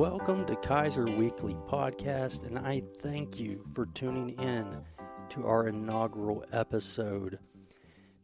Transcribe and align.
Welcome 0.00 0.46
to 0.46 0.54
Keyser 0.56 1.14
Weekly 1.14 1.52
Podcast, 1.68 2.46
and 2.46 2.58
I 2.58 2.82
thank 3.00 3.38
you 3.38 3.62
for 3.74 3.84
tuning 3.84 4.30
in 4.40 4.80
to 5.28 5.46
our 5.46 5.68
inaugural 5.68 6.42
episode. 6.54 7.38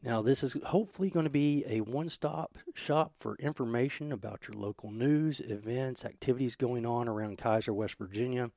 Now, 0.02 0.22
this 0.22 0.42
is 0.42 0.56
hopefully 0.64 1.10
going 1.10 1.26
to 1.26 1.30
be 1.30 1.64
a 1.68 1.82
one 1.82 2.08
stop 2.08 2.56
shop 2.72 3.12
for 3.20 3.36
information 3.36 4.10
about 4.10 4.48
your 4.48 4.58
local 4.58 4.90
news, 4.90 5.40
events, 5.40 6.06
activities 6.06 6.56
going 6.56 6.86
on 6.86 7.08
around 7.08 7.36
Keyser, 7.36 7.74
West 7.74 7.98
Virginia. 7.98 8.50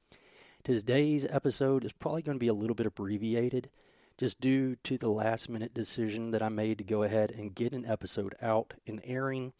Today's 0.63 1.27
episode 1.29 1.83
is 1.83 1.91
probably 1.91 2.21
going 2.21 2.37
to 2.37 2.39
be 2.39 2.47
a 2.47 2.53
little 2.53 2.73
bit 2.73 2.87
abbreviated 2.87 3.69
just 4.17 4.39
due 4.39 4.77
to 4.85 4.97
the 4.97 5.09
last 5.09 5.49
minute 5.49 5.73
decision 5.73 6.31
that 6.31 6.41
I 6.41 6.47
made 6.47 6.77
to 6.77 6.85
go 6.85 7.03
ahead 7.03 7.31
and 7.31 7.53
get 7.53 7.73
an 7.73 7.85
episode 7.85 8.33
out 8.41 8.75
and 8.87 9.01
airing. 9.03 9.51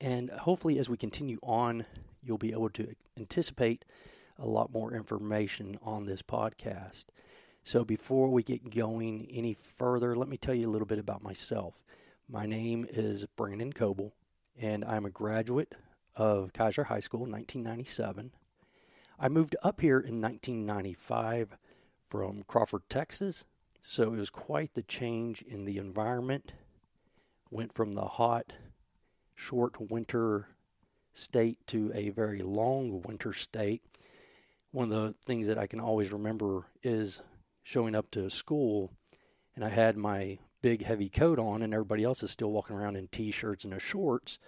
And 0.00 0.30
hopefully, 0.30 0.78
as 0.78 0.88
we 0.88 0.96
continue 0.96 1.38
on, 1.42 1.84
you'll 2.24 2.38
be 2.38 2.52
able 2.52 2.70
to 2.70 2.94
anticipate 3.18 3.84
a 4.38 4.46
lot 4.46 4.72
more 4.72 4.92
information 4.92 5.78
on 5.82 6.06
this 6.06 6.22
podcast. 6.22 7.06
So, 7.62 7.84
before 7.84 8.28
we 8.28 8.42
get 8.42 8.74
going 8.74 9.26
any 9.30 9.54
further, 9.54 10.14
let 10.16 10.28
me 10.28 10.36
tell 10.36 10.54
you 10.54 10.68
a 10.68 10.72
little 10.72 10.86
bit 10.86 10.98
about 10.98 11.22
myself. 11.22 11.82
My 12.28 12.46
name 12.46 12.86
is 12.90 13.26
Brandon 13.36 13.72
Coble, 13.72 14.12
and 14.60 14.84
I'm 14.84 15.06
a 15.06 15.10
graduate 15.10 15.74
of 16.16 16.52
Keyser 16.52 16.86
High 16.86 17.00
School 17.00 17.24
in 17.24 17.32
1997. 17.32 18.32
I 19.18 19.28
moved 19.28 19.56
up 19.62 19.80
here 19.80 19.98
in 19.98 20.20
1995 20.20 21.56
from 22.08 22.42
Crawford, 22.46 22.82
Texas, 22.88 23.44
so 23.80 24.04
it 24.04 24.18
was 24.18 24.30
quite 24.30 24.74
the 24.74 24.82
change 24.82 25.42
in 25.42 25.64
the 25.64 25.78
environment. 25.78 26.52
Went 27.50 27.74
from 27.74 27.92
the 27.92 28.04
hot, 28.04 28.52
short 29.34 29.80
winter 29.90 30.48
state 31.14 31.64
to 31.68 31.90
a 31.94 32.10
very 32.10 32.40
long 32.40 33.00
winter 33.02 33.32
state. 33.32 33.82
One 34.72 34.92
of 34.92 35.02
the 35.02 35.14
things 35.24 35.46
that 35.46 35.58
I 35.58 35.66
can 35.66 35.80
always 35.80 36.12
remember 36.12 36.66
is 36.82 37.22
showing 37.62 37.94
up 37.94 38.10
to 38.10 38.28
school 38.28 38.90
and 39.54 39.64
I 39.64 39.68
had 39.68 39.96
my 39.96 40.38
big 40.60 40.84
heavy 40.84 41.08
coat 41.08 41.38
on 41.38 41.62
and 41.62 41.72
everybody 41.72 42.04
else 42.04 42.22
is 42.22 42.30
still 42.30 42.50
walking 42.50 42.76
around 42.76 42.96
in 42.96 43.06
t-shirts 43.08 43.64
and 43.64 43.80
shorts 43.80 44.38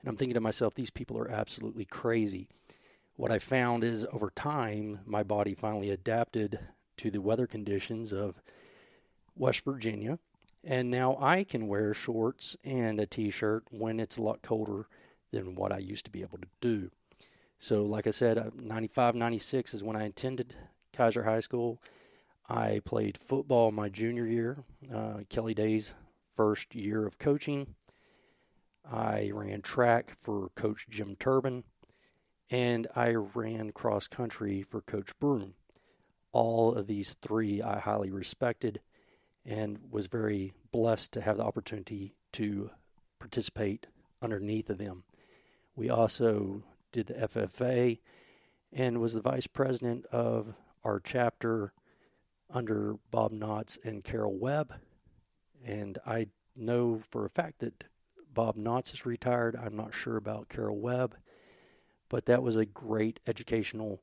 and 0.00 0.08
I'm 0.08 0.16
thinking 0.16 0.34
to 0.34 0.40
myself 0.40 0.74
these 0.74 0.90
people 0.90 1.18
are 1.18 1.30
absolutely 1.30 1.84
crazy. 1.84 2.48
What 3.16 3.30
I 3.30 3.38
found 3.38 3.84
is 3.84 4.06
over 4.12 4.30
time 4.30 5.00
my 5.04 5.22
body 5.22 5.54
finally 5.54 5.90
adapted 5.90 6.58
to 6.98 7.10
the 7.10 7.20
weather 7.20 7.46
conditions 7.46 8.12
of 8.12 8.40
West 9.36 9.64
Virginia 9.64 10.18
and 10.62 10.88
now 10.88 11.16
I 11.20 11.42
can 11.42 11.66
wear 11.66 11.92
shorts 11.92 12.56
and 12.62 13.00
a 13.00 13.06
t-shirt 13.06 13.64
when 13.70 13.98
it's 13.98 14.16
a 14.16 14.22
lot 14.22 14.42
colder 14.42 14.86
than 15.32 15.54
what 15.54 15.72
I 15.72 15.78
used 15.78 16.04
to 16.04 16.10
be 16.10 16.22
able 16.22 16.38
to 16.38 16.48
do. 16.60 16.90
So, 17.58 17.84
like 17.84 18.06
I 18.06 18.10
said, 18.10 18.38
uh, 18.38 18.50
95, 18.56 19.14
96 19.14 19.74
is 19.74 19.82
when 19.82 19.96
I 19.96 20.04
attended 20.04 20.54
Keyser 20.92 21.24
High 21.24 21.40
School. 21.40 21.80
I 22.48 22.80
played 22.84 23.16
football 23.16 23.70
my 23.70 23.88
junior 23.88 24.26
year, 24.26 24.64
uh, 24.92 25.20
Kelly 25.28 25.54
Day's 25.54 25.94
first 26.36 26.74
year 26.74 27.06
of 27.06 27.18
coaching. 27.18 27.74
I 28.84 29.30
ran 29.32 29.62
track 29.62 30.16
for 30.20 30.48
Coach 30.56 30.86
Jim 30.90 31.14
Turbin, 31.16 31.62
and 32.50 32.88
I 32.96 33.14
ran 33.14 33.70
cross 33.70 34.08
country 34.08 34.62
for 34.62 34.80
Coach 34.82 35.18
Broom. 35.20 35.54
All 36.32 36.74
of 36.74 36.86
these 36.88 37.14
three 37.14 37.62
I 37.62 37.78
highly 37.78 38.10
respected 38.10 38.80
and 39.44 39.78
was 39.90 40.06
very 40.06 40.52
blessed 40.72 41.12
to 41.12 41.20
have 41.20 41.36
the 41.36 41.44
opportunity 41.44 42.14
to 42.32 42.70
participate 43.18 43.86
underneath 44.20 44.68
of 44.70 44.78
them. 44.78 45.04
We 45.74 45.88
also 45.90 46.62
did 46.92 47.06
the 47.06 47.14
FFA 47.14 47.98
and 48.72 49.00
was 49.00 49.14
the 49.14 49.20
vice 49.20 49.46
president 49.46 50.06
of 50.06 50.54
our 50.84 51.00
chapter 51.00 51.72
under 52.50 52.96
Bob 53.10 53.32
Knotts 53.32 53.78
and 53.84 54.04
Carol 54.04 54.36
Webb. 54.36 54.74
And 55.64 55.98
I 56.06 56.26
know 56.54 57.00
for 57.10 57.24
a 57.24 57.30
fact 57.30 57.60
that 57.60 57.84
Bob 58.32 58.56
Knotts 58.56 58.92
is 58.92 59.06
retired. 59.06 59.56
I'm 59.56 59.76
not 59.76 59.94
sure 59.94 60.16
about 60.16 60.48
Carol 60.48 60.78
Webb, 60.78 61.16
but 62.08 62.26
that 62.26 62.42
was 62.42 62.56
a 62.56 62.66
great 62.66 63.20
educational 63.26 64.02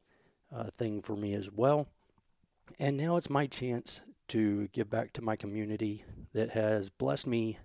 uh, 0.53 0.69
thing 0.71 1.01
for 1.01 1.15
me 1.15 1.33
as 1.33 1.51
well. 1.51 1.87
And 2.79 2.97
now 2.97 3.17
it's 3.17 3.29
my 3.29 3.47
chance 3.47 4.01
to 4.29 4.67
give 4.69 4.89
back 4.89 5.13
to 5.13 5.21
my 5.23 5.35
community 5.35 6.03
that 6.33 6.51
has 6.51 6.89
blessed 6.89 7.27
me 7.27 7.57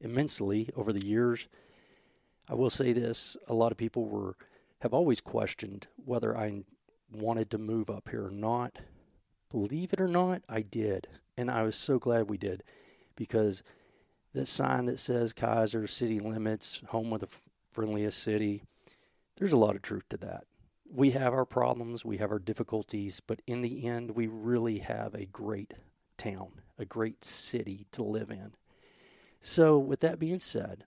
immensely 0.00 0.68
over 0.76 0.92
the 0.92 1.04
years 1.04 1.46
I 2.48 2.54
will 2.54 2.70
say 2.70 2.92
this: 2.92 3.36
a 3.46 3.54
lot 3.54 3.72
of 3.72 3.78
people 3.78 4.06
were 4.06 4.36
have 4.80 4.94
always 4.94 5.20
questioned 5.20 5.86
whether 5.96 6.36
I 6.36 6.64
wanted 7.12 7.50
to 7.50 7.58
move 7.58 7.90
up 7.90 8.08
here 8.08 8.26
or 8.26 8.30
not. 8.30 8.78
Believe 9.50 9.92
it 9.92 10.00
or 10.00 10.08
not, 10.08 10.42
I 10.48 10.62
did, 10.62 11.08
and 11.36 11.50
I 11.50 11.62
was 11.62 11.76
so 11.76 11.98
glad 11.98 12.28
we 12.28 12.38
did, 12.38 12.62
because 13.16 13.62
the 14.34 14.46
sign 14.46 14.84
that 14.86 14.98
says 14.98 15.32
Keyser 15.32 15.88
City 15.88 16.20
Limits, 16.20 16.82
home 16.88 17.12
of 17.12 17.20
the 17.20 17.28
friendliest 17.72 18.22
city, 18.22 18.62
there's 19.36 19.52
a 19.54 19.58
lot 19.58 19.74
of 19.74 19.82
truth 19.82 20.08
to 20.10 20.16
that. 20.18 20.44
We 20.90 21.10
have 21.12 21.32
our 21.32 21.46
problems, 21.46 22.04
we 22.04 22.18
have 22.18 22.30
our 22.30 22.38
difficulties, 22.38 23.20
but 23.26 23.42
in 23.46 23.62
the 23.62 23.86
end, 23.86 24.12
we 24.12 24.26
really 24.26 24.78
have 24.78 25.14
a 25.14 25.26
great 25.26 25.74
town, 26.16 26.60
a 26.78 26.84
great 26.84 27.24
city 27.24 27.86
to 27.92 28.02
live 28.02 28.30
in. 28.30 28.52
So, 29.40 29.78
with 29.78 30.00
that 30.00 30.18
being 30.18 30.40
said, 30.40 30.84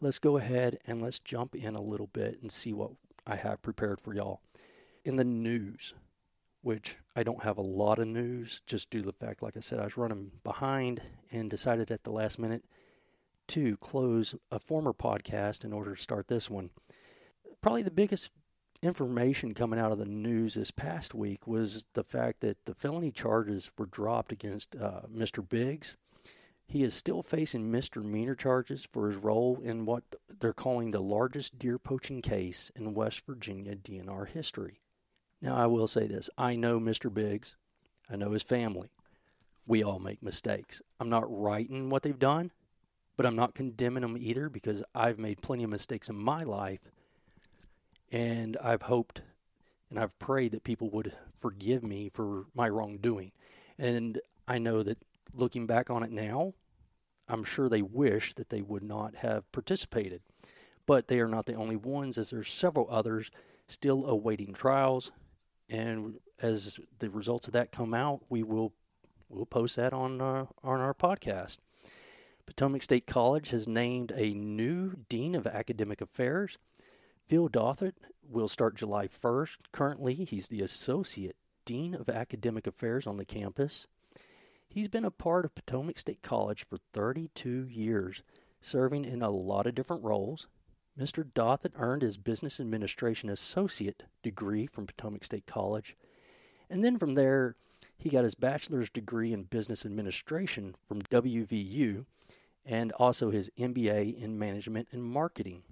let's 0.00 0.18
go 0.18 0.36
ahead 0.36 0.78
and 0.86 1.00
let's 1.00 1.18
jump 1.18 1.54
in 1.54 1.74
a 1.74 1.82
little 1.82 2.08
bit 2.08 2.38
and 2.40 2.50
see 2.50 2.72
what 2.72 2.92
I 3.26 3.36
have 3.36 3.62
prepared 3.62 4.00
for 4.00 4.14
y'all. 4.14 4.40
In 5.04 5.16
the 5.16 5.24
news, 5.24 5.94
which 6.62 6.96
I 7.14 7.22
don't 7.22 7.44
have 7.44 7.58
a 7.58 7.62
lot 7.62 7.98
of 7.98 8.08
news 8.08 8.60
just 8.66 8.90
due 8.90 9.00
to 9.00 9.06
the 9.06 9.12
fact, 9.12 9.42
like 9.42 9.56
I 9.56 9.60
said, 9.60 9.78
I 9.78 9.84
was 9.84 9.96
running 9.96 10.32
behind 10.42 11.00
and 11.30 11.48
decided 11.48 11.90
at 11.90 12.04
the 12.04 12.10
last 12.10 12.38
minute 12.38 12.64
to 13.48 13.76
close 13.76 14.34
a 14.50 14.58
former 14.58 14.92
podcast 14.92 15.64
in 15.64 15.72
order 15.72 15.94
to 15.94 16.02
start 16.02 16.28
this 16.28 16.50
one. 16.50 16.70
Probably 17.62 17.82
the 17.82 17.90
biggest 17.90 18.30
information 18.82 19.54
coming 19.54 19.78
out 19.78 19.92
of 19.92 19.98
the 19.98 20.04
news 20.04 20.54
this 20.54 20.70
past 20.70 21.14
week 21.14 21.46
was 21.46 21.86
the 21.94 22.04
fact 22.04 22.40
that 22.40 22.64
the 22.66 22.74
felony 22.74 23.10
charges 23.10 23.70
were 23.78 23.86
dropped 23.86 24.32
against 24.32 24.76
uh, 24.76 25.02
Mr. 25.12 25.46
Biggs 25.46 25.96
he 26.66 26.82
is 26.82 26.94
still 26.94 27.22
facing 27.22 27.70
misdemeanor 27.70 28.34
charges 28.34 28.86
for 28.90 29.08
his 29.08 29.16
role 29.16 29.60
in 29.62 29.86
what 29.86 30.02
they're 30.40 30.52
calling 30.52 30.90
the 30.90 31.00
largest 31.00 31.58
deer 31.58 31.78
poaching 31.78 32.20
case 32.20 32.70
in 32.74 32.94
West 32.94 33.24
Virginia 33.26 33.76
DNR 33.76 34.28
history. 34.28 34.80
Now, 35.40 35.56
I 35.56 35.66
will 35.66 35.86
say 35.86 36.06
this 36.06 36.28
I 36.36 36.56
know 36.56 36.80
Mr. 36.80 37.12
Biggs, 37.12 37.56
I 38.10 38.16
know 38.16 38.32
his 38.32 38.42
family. 38.42 38.90
We 39.66 39.82
all 39.82 39.98
make 39.98 40.22
mistakes. 40.22 40.80
I'm 41.00 41.08
not 41.08 41.24
writing 41.28 41.90
what 41.90 42.02
they've 42.02 42.18
done, 42.18 42.52
but 43.16 43.26
I'm 43.26 43.36
not 43.36 43.54
condemning 43.54 44.02
them 44.02 44.16
either 44.16 44.48
because 44.48 44.82
I've 44.94 45.18
made 45.18 45.42
plenty 45.42 45.64
of 45.64 45.70
mistakes 45.70 46.08
in 46.08 46.16
my 46.16 46.44
life. 46.44 46.80
And 48.12 48.56
I've 48.62 48.82
hoped 48.82 49.22
and 49.90 49.98
I've 49.98 50.18
prayed 50.18 50.52
that 50.52 50.64
people 50.64 50.90
would 50.90 51.12
forgive 51.40 51.82
me 51.82 52.10
for 52.12 52.46
my 52.54 52.68
wrongdoing. 52.68 53.32
And 53.78 54.20
I 54.48 54.58
know 54.58 54.82
that 54.82 54.98
looking 55.36 55.66
back 55.66 55.90
on 55.90 56.02
it 56.02 56.10
now, 56.10 56.54
I'm 57.28 57.44
sure 57.44 57.68
they 57.68 57.82
wish 57.82 58.34
that 58.34 58.50
they 58.50 58.62
would 58.62 58.82
not 58.82 59.16
have 59.16 59.50
participated. 59.52 60.22
But 60.86 61.08
they 61.08 61.20
are 61.20 61.28
not 61.28 61.46
the 61.46 61.54
only 61.54 61.76
ones, 61.76 62.16
as 62.16 62.30
there's 62.30 62.52
several 62.52 62.86
others 62.90 63.30
still 63.66 64.06
awaiting 64.06 64.52
trials. 64.52 65.10
And 65.68 66.20
as 66.40 66.78
the 66.98 67.10
results 67.10 67.48
of 67.48 67.52
that 67.54 67.72
come 67.72 67.92
out, 67.92 68.20
we 68.28 68.42
will 68.42 68.72
we'll 69.28 69.46
post 69.46 69.76
that 69.76 69.92
on 69.92 70.20
uh, 70.20 70.46
on 70.62 70.80
our 70.80 70.94
podcast. 70.94 71.58
Potomac 72.46 72.82
State 72.82 73.08
College 73.08 73.50
has 73.50 73.66
named 73.66 74.12
a 74.14 74.32
new 74.32 74.94
dean 75.08 75.34
of 75.34 75.48
academic 75.48 76.00
affairs. 76.00 76.58
Phil 77.26 77.48
Dothert 77.48 77.94
will 78.22 78.46
start 78.46 78.76
July 78.76 79.08
1st. 79.08 79.56
Currently, 79.72 80.14
he's 80.14 80.48
the 80.48 80.62
associate 80.62 81.34
dean 81.64 81.92
of 81.92 82.08
academic 82.08 82.68
affairs 82.68 83.04
on 83.04 83.16
the 83.16 83.24
campus. 83.24 83.88
He's 84.76 84.88
been 84.88 85.06
a 85.06 85.10
part 85.10 85.46
of 85.46 85.54
Potomac 85.54 85.98
State 85.98 86.20
College 86.20 86.66
for 86.68 86.76
32 86.92 87.66
years, 87.66 88.22
serving 88.60 89.06
in 89.06 89.22
a 89.22 89.30
lot 89.30 89.66
of 89.66 89.74
different 89.74 90.04
roles. 90.04 90.48
Mr. 91.00 91.24
Dothert 91.24 91.72
earned 91.76 92.02
his 92.02 92.18
Business 92.18 92.60
Administration 92.60 93.30
Associate 93.30 94.02
degree 94.22 94.66
from 94.66 94.84
Potomac 94.84 95.24
State 95.24 95.46
College, 95.46 95.96
and 96.68 96.84
then 96.84 96.98
from 96.98 97.14
there, 97.14 97.56
he 97.96 98.10
got 98.10 98.24
his 98.24 98.34
bachelor's 98.34 98.90
degree 98.90 99.32
in 99.32 99.44
Business 99.44 99.86
Administration 99.86 100.74
from 100.86 101.00
WVU 101.00 102.04
and 102.62 102.92
also 102.92 103.30
his 103.30 103.50
MBA 103.58 104.14
in 104.20 104.38
Management 104.38 104.88
and 104.92 105.02
Marketing. 105.02 105.62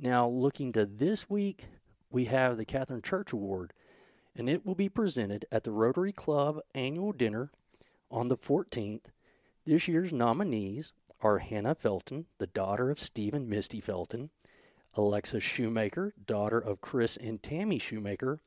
Now, 0.00 0.26
looking 0.26 0.72
to 0.72 0.86
this 0.86 1.28
week, 1.28 1.66
we 2.10 2.24
have 2.24 2.56
the 2.56 2.64
Catherine 2.64 3.02
Church 3.02 3.34
Award 3.34 3.74
and 4.38 4.48
it 4.48 4.64
will 4.64 4.76
be 4.76 4.88
presented 4.88 5.44
at 5.50 5.64
the 5.64 5.72
Rotary 5.72 6.12
Club 6.12 6.60
annual 6.74 7.12
dinner 7.12 7.50
on 8.10 8.28
the 8.28 8.36
14th. 8.36 9.06
This 9.66 9.88
year's 9.88 10.12
nominees 10.12 10.92
are 11.20 11.38
Hannah 11.38 11.74
Felton, 11.74 12.26
the 12.38 12.46
daughter 12.46 12.88
of 12.88 13.00
Stephen 13.00 13.48
Misty 13.48 13.80
Felton, 13.80 14.30
Alexa 14.94 15.40
Shoemaker, 15.40 16.14
daughter 16.24 16.58
of 16.58 16.80
Chris 16.80 17.16
and 17.16 17.42
Tammy 17.42 17.80
Shoemaker, 17.80 18.40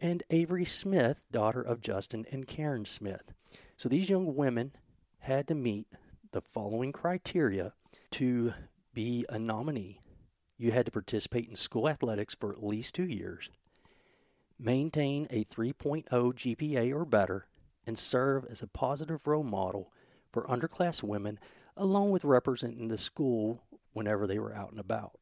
and 0.00 0.22
Avery 0.30 0.64
Smith, 0.64 1.20
daughter 1.30 1.60
of 1.60 1.82
Justin 1.82 2.26
and 2.32 2.46
Karen 2.46 2.86
Smith. 2.86 3.32
So 3.76 3.88
these 3.88 4.10
young 4.10 4.34
women 4.34 4.72
had 5.20 5.46
to 5.48 5.54
meet 5.54 5.86
the 6.32 6.40
following 6.40 6.90
criteria 6.90 7.74
to 8.12 8.54
be 8.94 9.26
a 9.28 9.38
nominee. 9.38 10.00
You 10.56 10.72
had 10.72 10.86
to 10.86 10.92
participate 10.92 11.48
in 11.48 11.56
school 11.56 11.88
athletics 11.88 12.34
for 12.34 12.52
at 12.52 12.64
least 12.64 12.94
two 12.94 13.06
years, 13.06 13.50
maintain 14.58 15.26
a 15.30 15.44
3.0 15.44 16.04
GPA 16.08 16.94
or 16.94 17.04
better, 17.04 17.46
and 17.86 17.98
serve 17.98 18.44
as 18.46 18.62
a 18.62 18.66
positive 18.66 19.26
role 19.26 19.42
model 19.42 19.92
for 20.32 20.46
underclass 20.46 21.02
women, 21.02 21.38
along 21.76 22.10
with 22.10 22.24
representing 22.24 22.88
the 22.88 22.98
school 22.98 23.62
whenever 23.92 24.26
they 24.26 24.38
were 24.38 24.54
out 24.54 24.70
and 24.70 24.80
about. 24.80 25.18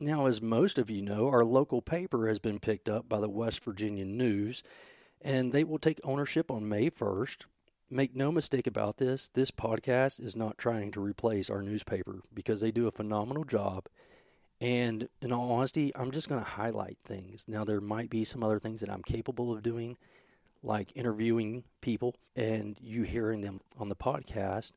Now, 0.00 0.26
as 0.26 0.42
most 0.42 0.78
of 0.78 0.90
you 0.90 1.00
know, 1.00 1.28
our 1.28 1.44
local 1.44 1.80
paper 1.80 2.26
has 2.26 2.40
been 2.40 2.58
picked 2.58 2.88
up 2.88 3.08
by 3.08 3.20
the 3.20 3.28
West 3.28 3.62
Virginia 3.64 4.04
News, 4.04 4.62
and 5.20 5.52
they 5.52 5.62
will 5.62 5.78
take 5.78 6.00
ownership 6.02 6.50
on 6.50 6.68
May 6.68 6.90
1st. 6.90 7.44
Make 7.88 8.16
no 8.16 8.32
mistake 8.32 8.66
about 8.66 8.96
this, 8.96 9.28
this 9.28 9.50
podcast 9.50 10.18
is 10.18 10.34
not 10.34 10.58
trying 10.58 10.90
to 10.92 11.00
replace 11.00 11.50
our 11.50 11.62
newspaper 11.62 12.22
because 12.34 12.60
they 12.60 12.72
do 12.72 12.88
a 12.88 12.92
phenomenal 12.92 13.44
job. 13.44 13.86
And 14.62 15.08
in 15.20 15.32
all 15.32 15.50
honesty, 15.50 15.90
I'm 15.96 16.12
just 16.12 16.28
going 16.28 16.40
to 16.40 16.48
highlight 16.48 16.96
things. 17.04 17.46
Now, 17.48 17.64
there 17.64 17.80
might 17.80 18.08
be 18.08 18.22
some 18.22 18.44
other 18.44 18.60
things 18.60 18.78
that 18.80 18.90
I'm 18.90 19.02
capable 19.02 19.52
of 19.52 19.60
doing 19.60 19.96
like 20.62 20.92
interviewing 20.94 21.64
people 21.80 22.14
and 22.36 22.78
you 22.80 23.02
hearing 23.02 23.40
them 23.40 23.60
on 23.76 23.88
the 23.88 23.96
podcast. 23.96 24.70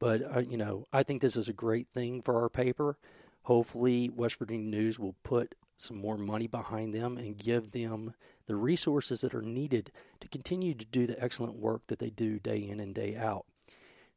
But, 0.00 0.22
uh, 0.22 0.40
you 0.40 0.56
know, 0.56 0.86
I 0.92 1.04
think 1.04 1.22
this 1.22 1.36
is 1.36 1.48
a 1.48 1.52
great 1.52 1.86
thing 1.94 2.20
for 2.20 2.42
our 2.42 2.48
paper. 2.48 2.98
Hopefully, 3.42 4.10
West 4.12 4.40
Virginia 4.40 4.68
News 4.68 4.98
will 4.98 5.14
put 5.22 5.54
some 5.76 5.98
more 5.98 6.18
money 6.18 6.48
behind 6.48 6.92
them 6.92 7.16
and 7.16 7.38
give 7.38 7.70
them 7.70 8.12
the 8.46 8.56
resources 8.56 9.20
that 9.20 9.36
are 9.36 9.42
needed 9.42 9.92
to 10.18 10.26
continue 10.26 10.74
to 10.74 10.84
do 10.84 11.06
the 11.06 11.22
excellent 11.22 11.54
work 11.54 11.82
that 11.86 12.00
they 12.00 12.10
do 12.10 12.40
day 12.40 12.58
in 12.58 12.80
and 12.80 12.92
day 12.92 13.14
out. 13.14 13.46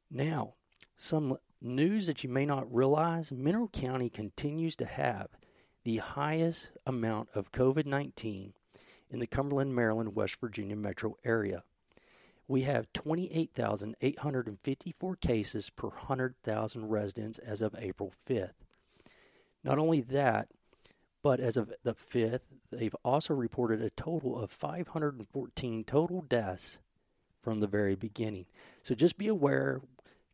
Now, 0.10 0.56
some 0.98 1.38
news 1.62 2.08
that 2.08 2.24
you 2.24 2.30
may 2.30 2.46
not 2.46 2.74
realize 2.74 3.30
Mineral 3.32 3.70
County 3.70 4.10
continues 4.10 4.76
to 4.78 4.86
have 4.86 5.28
the 5.84 5.98
highest 5.98 6.72
amount 6.86 7.30
of 7.34 7.52
COVID 7.52 7.86
19 7.86 8.54
in 9.10 9.20
the 9.20 9.28
Cumberland, 9.28 9.76
Maryland, 9.76 10.16
West 10.16 10.40
Virginia 10.40 10.76
metro 10.76 11.16
area. 11.24 11.64
We 12.48 12.64
have 12.64 12.92
28,854 12.94 15.16
cases 15.18 15.70
per 15.70 15.90
100,000 15.90 16.90
residents 16.90 17.38
as 17.40 17.62
of 17.62 17.76
April 17.78 18.14
5th. 18.28 18.54
Not 19.64 19.78
only 19.78 20.02
that, 20.02 20.48
but 21.22 21.40
as 21.40 21.58
of 21.58 21.72
the 21.84 21.94
5th, 21.94 22.42
they've 22.72 22.96
also 23.04 23.34
reported 23.34 23.82
a 23.82 23.90
total 23.92 24.40
of 24.40 24.52
514 24.52 25.84
total 25.84 26.22
deaths 26.22 26.80
from 27.42 27.60
the 27.60 27.68
very 27.68 27.96
beginning. 27.96 28.46
So 28.84 28.96
just 28.96 29.18
be 29.18 29.28
aware 29.28 29.82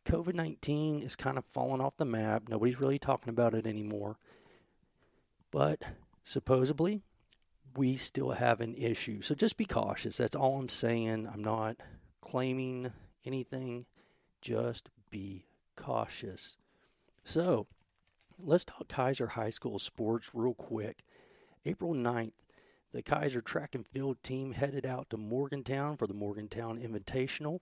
COVID 0.06 0.34
19 0.34 1.02
is 1.02 1.16
kind 1.16 1.36
of 1.36 1.44
falling 1.44 1.80
off 1.80 1.96
the 1.96 2.04
map. 2.04 2.44
Nobody's 2.48 2.78
really 2.78 2.98
talking 2.98 3.28
about 3.28 3.54
it 3.54 3.66
anymore. 3.66 4.16
But 5.50 5.82
supposedly, 6.22 7.02
we 7.76 7.96
still 7.96 8.30
have 8.30 8.60
an 8.60 8.74
issue. 8.76 9.20
So 9.20 9.34
just 9.34 9.56
be 9.56 9.64
cautious. 9.64 10.16
That's 10.16 10.36
all 10.36 10.60
I'm 10.60 10.68
saying. 10.68 11.28
I'm 11.32 11.42
not 11.42 11.76
claiming 12.20 12.92
anything. 13.24 13.86
Just 14.40 14.88
be 15.10 15.46
cautious. 15.74 16.56
So 17.24 17.66
let's 18.38 18.64
talk 18.64 18.86
Keyser 18.86 19.30
High 19.30 19.50
School 19.50 19.80
sports 19.80 20.30
real 20.32 20.54
quick. 20.54 21.02
April 21.64 21.94
9th, 21.94 22.34
the 22.92 23.02
Keyser 23.02 23.44
track 23.44 23.74
and 23.74 23.84
field 23.84 24.22
team 24.22 24.52
headed 24.52 24.86
out 24.86 25.10
to 25.10 25.16
Morgantown 25.16 25.96
for 25.96 26.06
the 26.06 26.14
Morgantown 26.14 26.78
Invitational. 26.78 27.58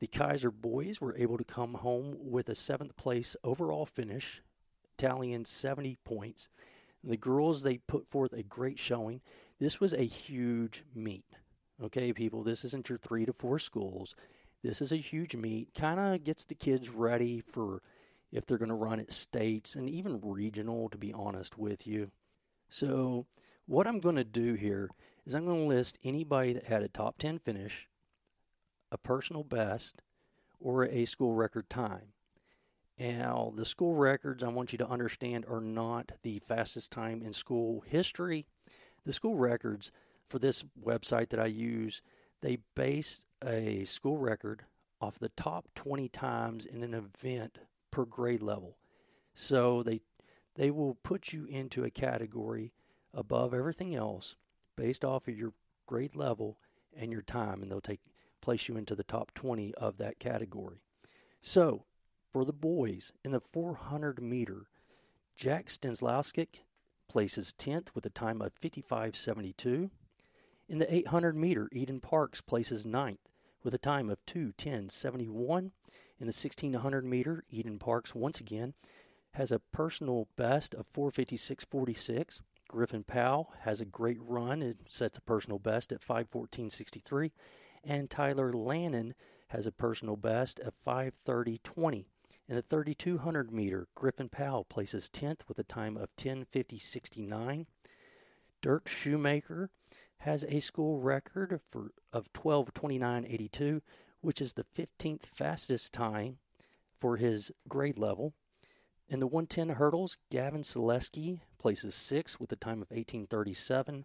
The 0.00 0.08
Keyser 0.08 0.50
boys 0.50 1.00
were 1.00 1.16
able 1.16 1.36
to 1.36 1.44
come 1.44 1.74
home 1.74 2.16
with 2.18 2.48
a 2.48 2.54
seventh 2.54 2.96
place 2.96 3.36
overall 3.44 3.84
finish, 3.84 4.42
tallying 4.96 5.44
70 5.44 5.98
points. 6.04 6.48
The 7.04 7.18
girls, 7.18 7.62
they 7.62 7.78
put 7.78 8.10
forth 8.10 8.32
a 8.32 8.42
great 8.42 8.78
showing. 8.78 9.20
This 9.58 9.78
was 9.78 9.92
a 9.92 10.04
huge 10.04 10.84
meet. 10.94 11.26
Okay, 11.82 12.12
people, 12.12 12.42
this 12.42 12.64
isn't 12.64 12.88
your 12.88 12.98
three 12.98 13.26
to 13.26 13.32
four 13.34 13.58
schools. 13.58 14.14
This 14.62 14.80
is 14.80 14.92
a 14.92 14.96
huge 14.96 15.36
meet. 15.36 15.74
Kind 15.74 16.00
of 16.00 16.24
gets 16.24 16.46
the 16.46 16.54
kids 16.54 16.88
ready 16.88 17.42
for 17.52 17.82
if 18.32 18.46
they're 18.46 18.58
going 18.58 18.68
to 18.70 18.74
run 18.74 19.00
at 19.00 19.12
states 19.12 19.74
and 19.76 19.88
even 19.88 20.20
regional, 20.22 20.88
to 20.88 20.98
be 20.98 21.12
honest 21.12 21.58
with 21.58 21.86
you. 21.86 22.10
So, 22.68 23.26
what 23.66 23.86
I'm 23.86 24.00
going 24.00 24.16
to 24.16 24.24
do 24.24 24.54
here 24.54 24.88
is 25.26 25.34
I'm 25.34 25.44
going 25.44 25.62
to 25.62 25.66
list 25.66 25.98
anybody 26.04 26.52
that 26.54 26.66
had 26.66 26.82
a 26.82 26.88
top 26.88 27.18
10 27.18 27.38
finish, 27.38 27.88
a 28.90 28.98
personal 28.98 29.44
best, 29.44 30.00
or 30.60 30.84
a 30.84 31.04
school 31.04 31.32
record 31.32 31.70
time. 31.70 32.12
Now, 32.98 33.52
the 33.56 33.64
school 33.64 33.94
records, 33.94 34.44
I 34.44 34.48
want 34.48 34.72
you 34.72 34.78
to 34.78 34.88
understand, 34.88 35.46
are 35.48 35.62
not 35.62 36.12
the 36.22 36.38
fastest 36.40 36.92
time 36.92 37.22
in 37.22 37.32
school 37.32 37.82
history. 37.86 38.46
The 39.04 39.14
school 39.14 39.36
records 39.36 39.90
for 40.28 40.38
this 40.38 40.64
website 40.84 41.30
that 41.30 41.40
I 41.40 41.46
use, 41.46 42.02
they 42.42 42.58
base 42.74 43.24
a 43.44 43.84
school 43.84 44.18
record 44.18 44.64
off 45.00 45.18
the 45.18 45.30
top 45.30 45.66
20 45.74 46.08
times 46.10 46.66
in 46.66 46.82
an 46.82 46.92
event 46.92 47.58
per 47.90 48.04
grade 48.04 48.42
level. 48.42 48.76
So 49.34 49.82
they 49.82 50.00
they 50.56 50.70
will 50.70 50.94
put 51.02 51.32
you 51.32 51.46
into 51.46 51.84
a 51.84 51.90
category 51.90 52.72
above 53.14 53.54
everything 53.54 53.94
else 53.94 54.36
based 54.76 55.04
off 55.04 55.26
of 55.26 55.38
your 55.38 55.54
grade 55.86 56.14
level 56.14 56.58
and 56.94 57.10
your 57.10 57.22
time 57.22 57.62
and 57.62 57.70
they'll 57.70 57.80
take 57.80 58.00
place 58.40 58.68
you 58.68 58.76
into 58.76 58.94
the 58.94 59.04
top 59.04 59.32
20 59.34 59.74
of 59.74 59.96
that 59.98 60.18
category. 60.18 60.80
So, 61.42 61.84
for 62.32 62.44
the 62.44 62.52
boys, 62.52 63.12
in 63.24 63.32
the 63.32 63.40
400 63.40 64.22
meter, 64.22 64.66
Jack 65.36 65.66
Stenslowskic 65.66 66.62
places 67.08 67.54
10th 67.58 67.88
with 67.94 68.06
a 68.06 68.10
time 68.10 68.40
of 68.40 68.54
55.72. 68.60 69.90
In 70.68 70.78
the 70.78 70.94
800 70.94 71.34
meter, 71.34 71.68
Eden 71.72 71.98
Parks 72.00 72.40
places 72.40 72.86
9th 72.86 73.18
with 73.64 73.74
a 73.74 73.78
time 73.78 74.08
of 74.08 74.24
2:10.71. 74.26 75.72
In 76.20 76.26
the 76.26 76.32
1600 76.32 77.04
meter, 77.04 77.44
Eden 77.50 77.78
Parks 77.78 78.14
once 78.14 78.40
again 78.40 78.74
has 79.32 79.50
a 79.50 79.58
personal 79.58 80.28
best 80.36 80.74
of 80.74 80.86
456.46. 80.92 82.40
Griffin 82.68 83.02
Powell 83.02 83.52
has 83.60 83.80
a 83.80 83.84
great 83.84 84.18
run 84.20 84.62
and 84.62 84.76
sets 84.88 85.18
a 85.18 85.22
personal 85.22 85.58
best 85.58 85.90
at 85.92 86.00
514.63. 86.00 87.32
And 87.82 88.10
Tyler 88.10 88.52
Lannon 88.52 89.14
has 89.48 89.66
a 89.66 89.72
personal 89.72 90.16
best 90.16 90.60
of 90.60 90.74
530.20. 90.86 92.06
In 92.48 92.56
the 92.56 92.62
3200 92.62 93.52
meter, 93.52 93.86
Griffin 93.94 94.28
Powell 94.28 94.64
places 94.64 95.08
10th 95.08 95.46
with 95.48 95.58
a 95.58 95.64
time 95.64 95.96
of 95.96 96.14
10:50.69. 96.16 97.66
Dirk 98.60 98.88
Shoemaker 98.88 99.70
has 100.18 100.44
a 100.44 100.60
school 100.60 101.00
record 101.00 101.60
for 101.70 101.92
of 102.12 102.32
12:29.82, 102.32 103.80
which 104.20 104.40
is 104.40 104.54
the 104.54 104.64
15th 104.64 105.24
fastest 105.24 105.92
time 105.92 106.38
for 106.98 107.16
his 107.16 107.52
grade 107.68 107.98
level. 107.98 108.34
In 109.08 109.20
the 109.20 109.26
110 109.26 109.76
hurdles, 109.76 110.18
Gavin 110.30 110.62
Selesky 110.62 111.40
places 111.58 111.94
6th 111.94 112.38
with 112.38 112.52
a 112.52 112.56
time 112.56 112.82
of 112.82 112.90
18:37. 112.90 114.04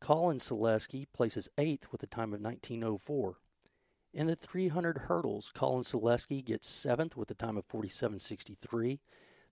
Colin 0.00 0.38
Selesky 0.38 1.06
places 1.12 1.48
8th 1.58 1.90
with 1.90 2.02
a 2.02 2.06
time 2.06 2.32
of 2.32 2.40
19:04. 2.40 3.36
In 4.12 4.26
the 4.26 4.36
300 4.36 4.98
hurdles, 4.98 5.50
Colin 5.54 5.82
Selesky 5.82 6.44
gets 6.44 6.68
seventh 6.68 7.16
with 7.16 7.30
a 7.30 7.34
time 7.34 7.56
of 7.56 7.68
47.63. 7.68 9.00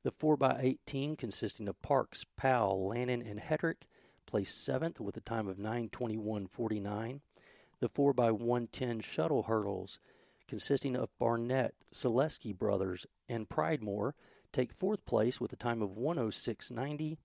The 0.03 0.13
4x18, 0.13 1.17
consisting 1.17 1.69
of 1.69 1.81
Parks, 1.83 2.25
Powell, 2.37 2.89
Lannon, 2.89 3.23
and 3.23 3.41
Hedrick, 3.41 3.87
placed 4.27 4.63
seventh 4.63 5.01
with 5.01 5.17
a 5.17 5.21
time 5.21 5.49
of 5.49 5.59
921.49. 5.59 7.21
The 7.81 7.89
4x110 7.89 9.03
shuttle 9.03 9.45
hurdles, 9.45 9.99
consisting 10.47 10.97
of 10.97 11.17
Barnett, 11.19 11.75
Selesky 11.93 12.57
brothers, 12.57 13.07
and 13.29 13.49
Pridemore, 13.49 14.15
take 14.53 14.73
fourth 14.73 15.05
place 15.05 15.41
with 15.41 15.53
a 15.53 15.57
time 15.57 15.83
of 15.83 15.91
106.90. 15.91 17.17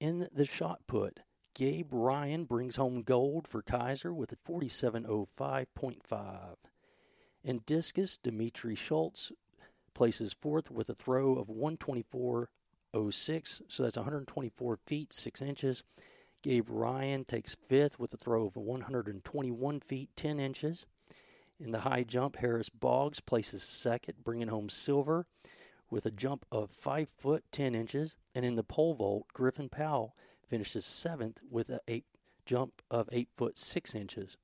In 0.00 0.28
the 0.32 0.44
shot 0.44 0.86
put, 0.86 1.20
Gabe 1.54 1.88
Ryan 1.92 2.44
brings 2.44 2.76
home 2.76 3.02
gold 3.02 3.46
for 3.46 3.62
Keyser 3.62 4.12
with 4.12 4.32
a 4.32 4.36
47.05.5. 4.36 6.56
In 7.44 7.60
discus, 7.64 8.16
Dimitri 8.16 8.74
Schultz 8.74 9.30
places 9.94 10.32
fourth 10.32 10.72
with 10.72 10.90
a 10.90 10.94
throw 10.94 11.36
of 11.36 11.46
124.06, 11.46 13.62
so 13.68 13.84
that's 13.84 13.96
124 13.96 14.78
feet 14.84 15.12
6 15.12 15.42
inches. 15.42 15.84
Gabe 16.42 16.68
Ryan 16.68 17.24
takes 17.24 17.54
fifth 17.54 18.00
with 18.00 18.12
a 18.12 18.18
throw 18.18 18.46
of 18.46 18.56
121 18.56 19.80
feet 19.80 20.10
10 20.16 20.40
inches. 20.40 20.86
In 21.60 21.70
the 21.70 21.80
high 21.80 22.02
jump, 22.02 22.36
Harris 22.36 22.68
Boggs 22.68 23.20
places 23.20 23.62
second, 23.62 24.24
bringing 24.24 24.48
home 24.48 24.68
silver 24.68 25.26
with 25.88 26.04
a 26.04 26.10
jump 26.10 26.44
of 26.50 26.72
5 26.72 27.08
foot 27.16 27.44
10 27.52 27.76
inches. 27.76 28.16
And 28.34 28.44
in 28.44 28.56
the 28.56 28.64
pole 28.64 28.94
vault, 28.94 29.28
Griffin 29.32 29.68
Powell 29.68 30.16
finishes 30.48 30.84
seventh 30.84 31.40
with 31.50 31.70
a 31.70 31.80
eight, 31.88 32.04
jump 32.44 32.82
of 32.90 33.08
8 33.12 33.28
foot 33.36 33.58
6 33.58 33.94
inches. 33.94 34.36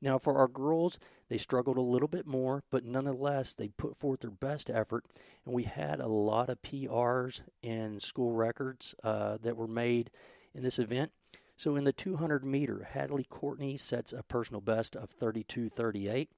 Now, 0.00 0.18
for 0.18 0.38
our 0.38 0.48
girls, 0.48 0.98
they 1.28 1.38
struggled 1.38 1.76
a 1.76 1.82
little 1.82 2.08
bit 2.08 2.26
more, 2.26 2.62
but 2.70 2.84
nonetheless, 2.84 3.54
they 3.54 3.68
put 3.68 3.98
forth 3.98 4.20
their 4.20 4.30
best 4.30 4.70
effort, 4.70 5.04
and 5.44 5.54
we 5.54 5.64
had 5.64 5.98
a 5.98 6.06
lot 6.06 6.48
of 6.48 6.62
PRs 6.62 7.40
and 7.62 8.00
school 8.00 8.32
records 8.32 8.94
uh, 9.02 9.38
that 9.42 9.56
were 9.56 9.66
made 9.66 10.10
in 10.54 10.62
this 10.62 10.78
event. 10.78 11.10
So, 11.56 11.74
in 11.74 11.82
the 11.82 11.92
200 11.92 12.44
meter, 12.44 12.86
Hadley 12.92 13.24
Courtney 13.24 13.76
sets 13.76 14.12
a 14.12 14.22
personal 14.22 14.60
best 14.60 14.94
of 14.94 15.10
32.38. 15.10 16.28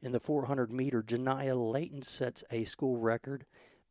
In 0.00 0.12
the 0.12 0.20
400 0.20 0.72
meter, 0.72 1.02
Janiyah 1.02 1.72
Layton 1.72 2.02
sets 2.02 2.42
a 2.50 2.64
school 2.64 2.96
record, 2.96 3.44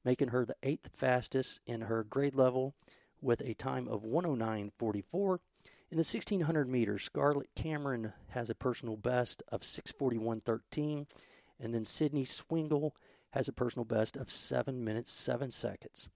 making 0.04 0.30
her 0.30 0.46
the 0.46 0.56
eighth 0.64 0.90
fastest 0.96 1.60
in 1.68 1.82
her 1.82 2.04
grade 2.04 2.36
level 2.36 2.74
with 3.24 3.42
a 3.42 3.54
time 3.54 3.88
of 3.88 4.04
109.44. 4.04 5.40
In 5.90 5.98
the 5.98 6.00
1600 6.00 6.68
meters, 6.68 7.04
Scarlett 7.04 7.50
Cameron 7.56 8.14
has 8.30 8.50
a 8.50 8.56
personal 8.56 8.98
best 8.98 9.44
of 9.48 9.62
641.13, 9.62 11.08
and 11.60 11.74
then 11.74 11.86
Sydney 11.86 12.26
Swingle 12.26 12.96
has 13.32 13.48
a 13.48 13.54
personal 13.54 13.86
best 13.86 14.18
of 14.18 14.32
7 14.32 14.84
minutes 14.84 15.12
7 15.12 15.52
seconds. 15.52 16.10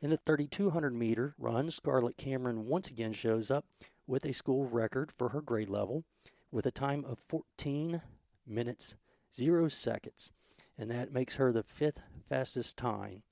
In 0.00 0.10
the 0.10 0.16
3200 0.16 0.92
meter 0.92 1.34
run, 1.38 1.70
Scarlett 1.70 2.16
Cameron 2.16 2.66
once 2.66 2.90
again 2.90 3.12
shows 3.12 3.50
up 3.50 3.64
with 4.06 4.24
a 4.24 4.32
school 4.32 4.68
record 4.68 5.12
for 5.12 5.30
her 5.30 5.40
grade 5.40 5.68
level 5.68 6.04
with 6.50 6.66
a 6.66 6.70
time 6.70 7.04
of 7.04 7.18
14 7.28 8.02
minutes 8.46 8.96
0 9.34 9.68
seconds, 9.68 10.32
and 10.76 10.90
that 10.90 11.12
makes 11.12 11.36
her 11.36 11.52
the 11.52 11.62
fifth 11.62 12.00
fastest 12.28 12.76
time. 12.76 13.22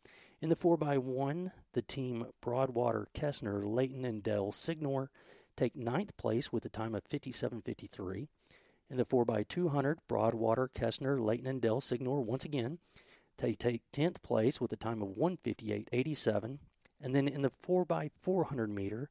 In 0.43 0.49
the 0.49 0.57
4x1, 0.57 1.53
the 1.75 1.83
team 1.83 2.25
Broadwater, 2.41 3.09
Kessner, 3.13 3.63
Layton, 3.63 4.07
and 4.07 4.23
Dell 4.23 4.53
Signor 4.53 5.11
take 5.55 5.77
ninth 5.77 6.17
place 6.17 6.51
with 6.51 6.65
a 6.65 6.71
time 6.71 6.95
of 6.95 7.05
57.53. 7.05 8.29
In 8.89 8.97
the 8.97 9.05
4x200, 9.05 9.97
Broadwater, 10.09 10.71
Kessner, 10.75 11.21
Layton, 11.21 11.47
and 11.47 11.61
Dell 11.61 11.83
Signor 11.83 12.23
once 12.23 12.47
again. 12.47 12.79
They 13.37 13.55
take 13.55 13.83
10th 13.93 14.23
place 14.23 14.63
with 14.63 14.73
a 14.73 14.77
time 14.77 15.03
of 15.03 15.11
158.87. 15.11 16.59
And 17.03 17.15
then 17.15 17.29
in 17.29 17.43
the 17.43 17.51
4x400 17.51 18.71
meter, 18.71 19.11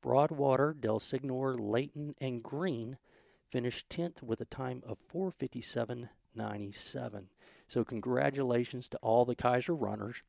Broadwater, 0.00 0.72
Del 0.72 1.00
Signor, 1.00 1.58
Layton, 1.58 2.14
and 2.18 2.42
Green 2.42 2.96
finished 3.50 3.90
10th 3.90 4.22
with 4.22 4.40
a 4.40 4.46
time 4.46 4.82
of 4.86 4.96
457.97. 5.12 7.26
So, 7.68 7.84
congratulations 7.84 8.88
to 8.88 8.96
all 8.98 9.26
the 9.26 9.36
Keyser 9.36 9.78
runners. 9.78 10.22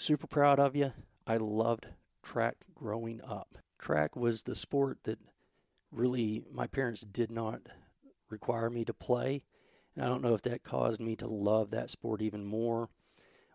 Super 0.00 0.26
proud 0.26 0.58
of 0.58 0.74
you. 0.74 0.94
I 1.26 1.36
loved 1.36 1.88
track 2.22 2.56
growing 2.74 3.20
up 3.22 3.58
track 3.78 4.16
was 4.16 4.42
the 4.42 4.54
sport 4.54 4.96
that 5.02 5.18
really 5.92 6.42
my 6.50 6.66
parents 6.66 7.02
did 7.02 7.30
not 7.30 7.60
require 8.30 8.70
me 8.70 8.82
to 8.86 8.94
play. 8.94 9.44
And 9.94 10.02
I 10.02 10.08
don't 10.08 10.22
know 10.22 10.32
if 10.32 10.40
that 10.44 10.64
caused 10.64 11.02
me 11.02 11.16
to 11.16 11.28
love 11.28 11.70
that 11.72 11.90
sport 11.90 12.22
even 12.22 12.46
more. 12.46 12.88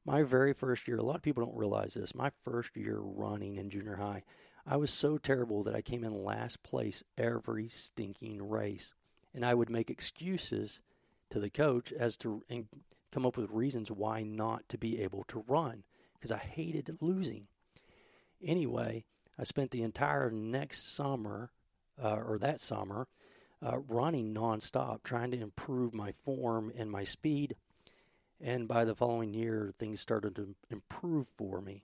My 0.05 0.21
very 0.21 0.53
first 0.53 0.87
year, 0.87 0.97
a 0.97 1.01
lot 1.01 1.15
of 1.15 1.23
people 1.23 1.43
don't 1.43 1.57
realize 1.57 1.95
this, 1.95 2.13
my 2.13 2.29
first 2.43 2.77
year 2.77 2.99
running 2.99 3.55
in 3.55 3.71
junior 3.71 3.95
high, 3.95 4.21
I 4.67 4.77
was 4.77 4.91
so 4.91 5.17
terrible 5.17 5.63
that 5.63 5.75
I 5.75 5.81
came 5.81 6.03
in 6.03 6.23
last 6.23 6.61
place 6.61 7.03
every 7.17 7.69
stinking 7.69 8.47
race. 8.47 8.93
And 9.33 9.43
I 9.43 9.55
would 9.55 9.71
make 9.71 9.89
excuses 9.89 10.79
to 11.31 11.39
the 11.39 11.49
coach 11.49 11.91
as 11.91 12.15
to 12.17 12.43
and 12.51 12.67
come 13.11 13.25
up 13.25 13.35
with 13.35 13.49
reasons 13.49 13.89
why 13.89 14.21
not 14.21 14.69
to 14.69 14.77
be 14.77 15.01
able 15.01 15.23
to 15.29 15.43
run 15.47 15.85
because 16.25 16.41
I 16.41 16.43
hated 16.43 16.97
losing. 17.01 17.45
Anyway, 18.43 19.05
I 19.37 19.43
spent 19.43 19.69
the 19.69 19.83
entire 19.83 20.31
next 20.31 20.95
summer, 20.95 21.51
uh, 22.03 22.15
or 22.15 22.39
that 22.39 22.59
summer, 22.59 23.07
uh, 23.61 23.77
running 23.87 24.33
nonstop, 24.33 25.03
trying 25.03 25.29
to 25.31 25.39
improve 25.39 25.93
my 25.93 26.13
form 26.23 26.71
and 26.75 26.89
my 26.89 27.03
speed. 27.03 27.55
And 28.41 28.67
by 28.67 28.85
the 28.85 28.95
following 28.95 29.35
year, 29.35 29.71
things 29.77 30.01
started 30.01 30.35
to 30.37 30.55
improve 30.71 31.27
for 31.37 31.61
me. 31.61 31.83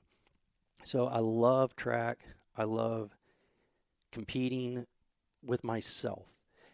So 0.84 1.06
I 1.06 1.20
love 1.20 1.76
track. 1.76 2.22
I 2.58 2.64
love 2.64 3.16
competing 4.12 4.88
with 5.44 5.64
myself. 5.64 6.32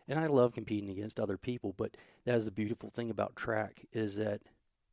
And 0.08 0.18
I 0.18 0.28
love 0.28 0.54
competing 0.54 0.90
against 0.90 1.20
other 1.20 1.38
people, 1.38 1.74
but 1.76 1.98
that 2.24 2.36
is 2.36 2.46
the 2.46 2.52
beautiful 2.52 2.92
thing 2.92 3.10
about 3.10 3.36
track 3.36 3.86
is 3.92 4.16
that 4.16 4.42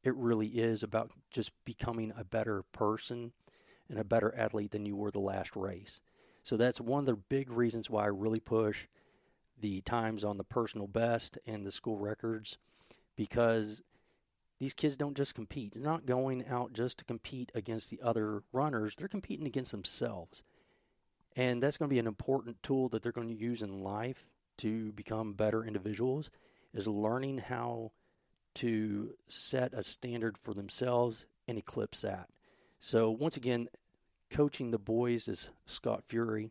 it 0.05 0.15
really 0.15 0.47
is 0.47 0.83
about 0.83 1.11
just 1.31 1.53
becoming 1.65 2.13
a 2.17 2.25
better 2.25 2.63
person 2.73 3.33
and 3.89 3.99
a 3.99 4.05
better 4.05 4.35
athlete 4.37 4.71
than 4.71 4.87
you 4.87 4.95
were 4.95 5.11
the 5.11 5.19
last 5.19 5.57
race. 5.57 6.01
So 6.43 6.57
that's 6.57 6.81
one 6.81 7.01
of 7.01 7.07
the 7.07 7.17
big 7.17 7.51
reasons 7.51 7.89
why 7.89 8.05
I 8.05 8.09
really 8.09 8.39
push 8.39 8.87
the 9.59 9.81
times 9.81 10.25
on 10.25 10.37
the 10.37 10.45
personal 10.45 10.87
best 10.87 11.39
and 11.47 11.65
the 11.65 11.73
school 11.73 11.97
records 11.97 12.59
because 13.17 13.83
these 14.61 14.75
kids 14.75 14.97
don't 14.97 15.17
just 15.17 15.35
compete. 15.35 15.73
They're 15.73 15.83
not 15.83 16.07
going 16.07 16.47
out 16.47 16.75
just 16.75 16.99
to 16.99 17.05
compete 17.05 17.51
against 17.55 17.91
the 17.91 18.01
other 18.03 18.43
runners, 18.53 18.97
they're 18.97 19.09
competing 19.09 19.47
against 19.47 19.73
themselves. 19.73 20.43
And 21.37 21.63
that's 21.63 21.79
going 21.79 21.89
to 21.89 21.95
be 21.95 21.99
an 21.99 22.07
important 22.07 22.63
tool 22.63 22.89
that 22.91 23.03
they're 23.03 23.11
going 23.11 23.29
to 23.29 23.35
use 23.35 23.63
in 23.63 23.83
life 23.83 24.25
to 24.59 24.93
become 24.93 25.33
better 25.33 25.65
individuals 25.65 26.31
is 26.73 26.87
learning 26.87 27.39
how 27.39 27.91
to 28.55 29.15
set 29.29 29.75
a 29.75 29.83
standard 29.83 30.39
for 30.39 30.55
themselves 30.55 31.27
and 31.47 31.59
eclipse 31.59 32.03
that. 32.03 32.29
So 32.79 33.11
once 33.11 33.37
again, 33.37 33.69
coaching 34.31 34.71
the 34.71 34.79
boys 34.79 35.29
is 35.29 35.51
Scott 35.67 36.05
Fury, 36.05 36.51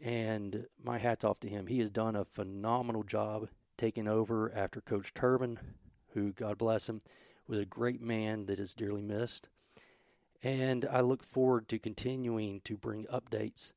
and 0.00 0.66
my 0.82 0.98
hat's 0.98 1.24
off 1.24 1.40
to 1.40 1.48
him. 1.48 1.66
He 1.66 1.80
has 1.80 1.90
done 1.90 2.16
a 2.16 2.24
phenomenal 2.24 3.02
job 3.02 3.48
taking 3.76 4.08
over 4.08 4.52
after 4.54 4.80
Coach 4.80 5.12
Turbin, 5.14 5.58
who 6.12 6.32
God 6.32 6.58
bless 6.58 6.88
him, 6.88 7.00
was 7.46 7.58
a 7.58 7.66
great 7.66 8.00
man 8.00 8.46
that 8.46 8.60
is 8.60 8.74
dearly 8.74 9.02
missed. 9.02 9.48
And 10.42 10.86
I 10.90 11.00
look 11.00 11.22
forward 11.22 11.68
to 11.68 11.78
continuing 11.78 12.60
to 12.64 12.76
bring 12.76 13.06
updates 13.06 13.72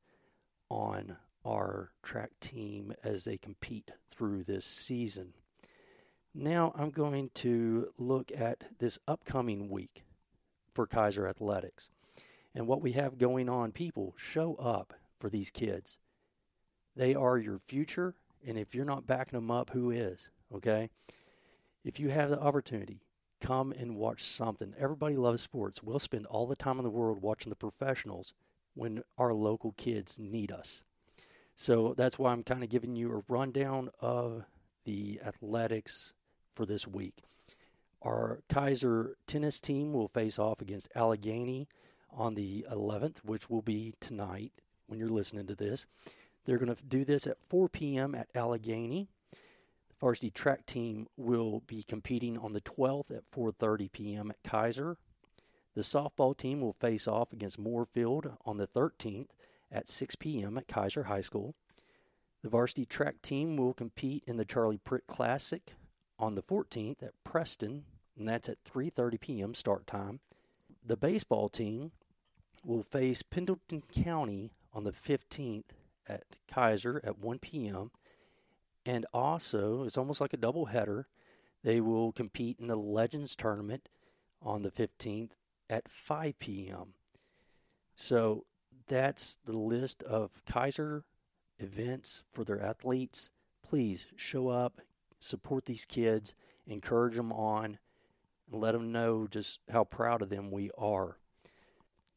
on 0.68 1.16
our 1.44 1.90
track 2.02 2.32
team 2.40 2.92
as 3.02 3.24
they 3.24 3.38
compete 3.38 3.90
through 4.10 4.44
this 4.44 4.66
season. 4.66 5.32
Now 6.40 6.72
I'm 6.76 6.90
going 6.90 7.30
to 7.34 7.88
look 7.98 8.30
at 8.30 8.62
this 8.78 9.00
upcoming 9.08 9.68
week 9.68 10.04
for 10.72 10.86
Keyser 10.86 11.28
Athletics. 11.28 11.90
And 12.54 12.68
what 12.68 12.80
we 12.80 12.92
have 12.92 13.18
going 13.18 13.48
on, 13.48 13.72
people, 13.72 14.14
show 14.16 14.54
up 14.54 14.94
for 15.18 15.28
these 15.28 15.50
kids. 15.50 15.98
They 16.94 17.12
are 17.16 17.38
your 17.38 17.58
future, 17.66 18.14
and 18.46 18.56
if 18.56 18.72
you're 18.72 18.84
not 18.84 19.04
backing 19.04 19.36
them 19.36 19.50
up, 19.50 19.70
who 19.70 19.90
is? 19.90 20.30
Okay? 20.54 20.90
If 21.82 21.98
you 21.98 22.10
have 22.10 22.30
the 22.30 22.40
opportunity, 22.40 23.00
come 23.40 23.72
and 23.72 23.96
watch 23.96 24.22
something. 24.22 24.74
Everybody 24.78 25.16
loves 25.16 25.42
sports. 25.42 25.82
We'll 25.82 25.98
spend 25.98 26.26
all 26.26 26.46
the 26.46 26.54
time 26.54 26.78
in 26.78 26.84
the 26.84 26.90
world 26.90 27.20
watching 27.20 27.50
the 27.50 27.56
professionals 27.56 28.32
when 28.74 29.02
our 29.18 29.34
local 29.34 29.72
kids 29.72 30.20
need 30.20 30.52
us. 30.52 30.84
So 31.56 31.94
that's 31.98 32.16
why 32.16 32.30
I'm 32.30 32.44
kind 32.44 32.62
of 32.62 32.70
giving 32.70 32.94
you 32.94 33.10
a 33.12 33.24
rundown 33.26 33.90
of 34.00 34.44
the 34.84 35.20
athletics 35.26 36.14
for 36.58 36.66
this 36.66 36.88
week. 36.88 37.22
Our 38.02 38.40
Keyser 38.48 39.12
tennis 39.28 39.60
team 39.60 39.92
will 39.92 40.08
face 40.08 40.40
off 40.40 40.60
against 40.60 40.92
Allegany 40.94 41.68
on 42.12 42.34
the 42.34 42.66
11th, 42.68 43.18
which 43.18 43.48
will 43.48 43.62
be 43.62 43.94
tonight 44.00 44.50
when 44.88 44.98
you're 44.98 45.08
listening 45.08 45.46
to 45.46 45.54
this. 45.54 45.86
They're 46.44 46.58
going 46.58 46.74
to 46.74 46.84
do 46.84 47.04
this 47.04 47.28
at 47.28 47.36
4 47.48 47.68
p.m. 47.68 48.16
at 48.16 48.32
Allegany. 48.34 49.06
The 49.30 49.94
varsity 50.00 50.30
track 50.30 50.66
team 50.66 51.06
will 51.16 51.62
be 51.68 51.84
competing 51.84 52.36
on 52.36 52.54
the 52.54 52.60
12th 52.60 53.12
at 53.12 53.30
4:30 53.30 53.92
p.m. 53.92 54.30
at 54.32 54.42
Keyser. 54.42 54.96
The 55.76 55.82
softball 55.82 56.36
team 56.36 56.60
will 56.60 56.72
face 56.72 57.06
off 57.06 57.32
against 57.32 57.62
Moorefield 57.62 58.36
on 58.44 58.56
the 58.56 58.66
13th 58.66 59.28
at 59.70 59.88
6 59.88 60.16
p.m. 60.16 60.58
at 60.58 60.66
Keyser 60.66 61.04
High 61.04 61.20
School. 61.20 61.54
The 62.42 62.48
varsity 62.48 62.84
track 62.84 63.22
team 63.22 63.56
will 63.56 63.74
compete 63.74 64.24
in 64.26 64.36
the 64.36 64.44
Charlie 64.44 64.80
Pritt 64.84 65.06
Classic 65.06 65.74
on 66.18 66.34
the 66.34 66.42
14th 66.42 67.02
at 67.02 67.14
Preston, 67.24 67.84
and 68.18 68.28
that's 68.28 68.48
at 68.48 68.64
3:30 68.64 69.20
p.m. 69.20 69.54
start 69.54 69.86
time. 69.86 70.20
The 70.84 70.96
baseball 70.96 71.48
team 71.48 71.92
will 72.64 72.82
face 72.82 73.22
Pendleton 73.22 73.82
County 73.92 74.52
on 74.72 74.84
the 74.84 74.92
15th 74.92 75.64
at 76.06 76.24
Keyser 76.52 77.00
at 77.04 77.18
1 77.18 77.38
p.m. 77.38 77.90
And 78.84 79.06
also, 79.12 79.84
it's 79.84 79.98
almost 79.98 80.20
like 80.20 80.32
a 80.32 80.38
doubleheader. 80.38 81.04
They 81.62 81.80
will 81.80 82.12
compete 82.12 82.58
in 82.58 82.68
the 82.68 82.76
Legends 82.76 83.36
tournament 83.36 83.88
on 84.40 84.62
the 84.62 84.70
15th 84.70 85.32
at 85.68 85.88
5 85.88 86.38
p.m. 86.38 86.94
So 87.94 88.44
that's 88.86 89.38
the 89.44 89.56
list 89.56 90.02
of 90.02 90.30
Keyser 90.46 91.02
events 91.58 92.22
for 92.32 92.44
their 92.44 92.62
athletes. 92.62 93.30
Please 93.62 94.06
show 94.16 94.48
up, 94.48 94.80
support 95.20 95.64
these 95.64 95.84
kids, 95.84 96.34
encourage 96.66 97.16
them 97.16 97.32
on. 97.32 97.78
and 98.50 98.60
let 98.60 98.72
them 98.72 98.92
know 98.92 99.26
just 99.26 99.60
how 99.70 99.84
proud 99.84 100.22
of 100.22 100.30
them 100.30 100.50
we 100.50 100.70
are. 100.78 101.18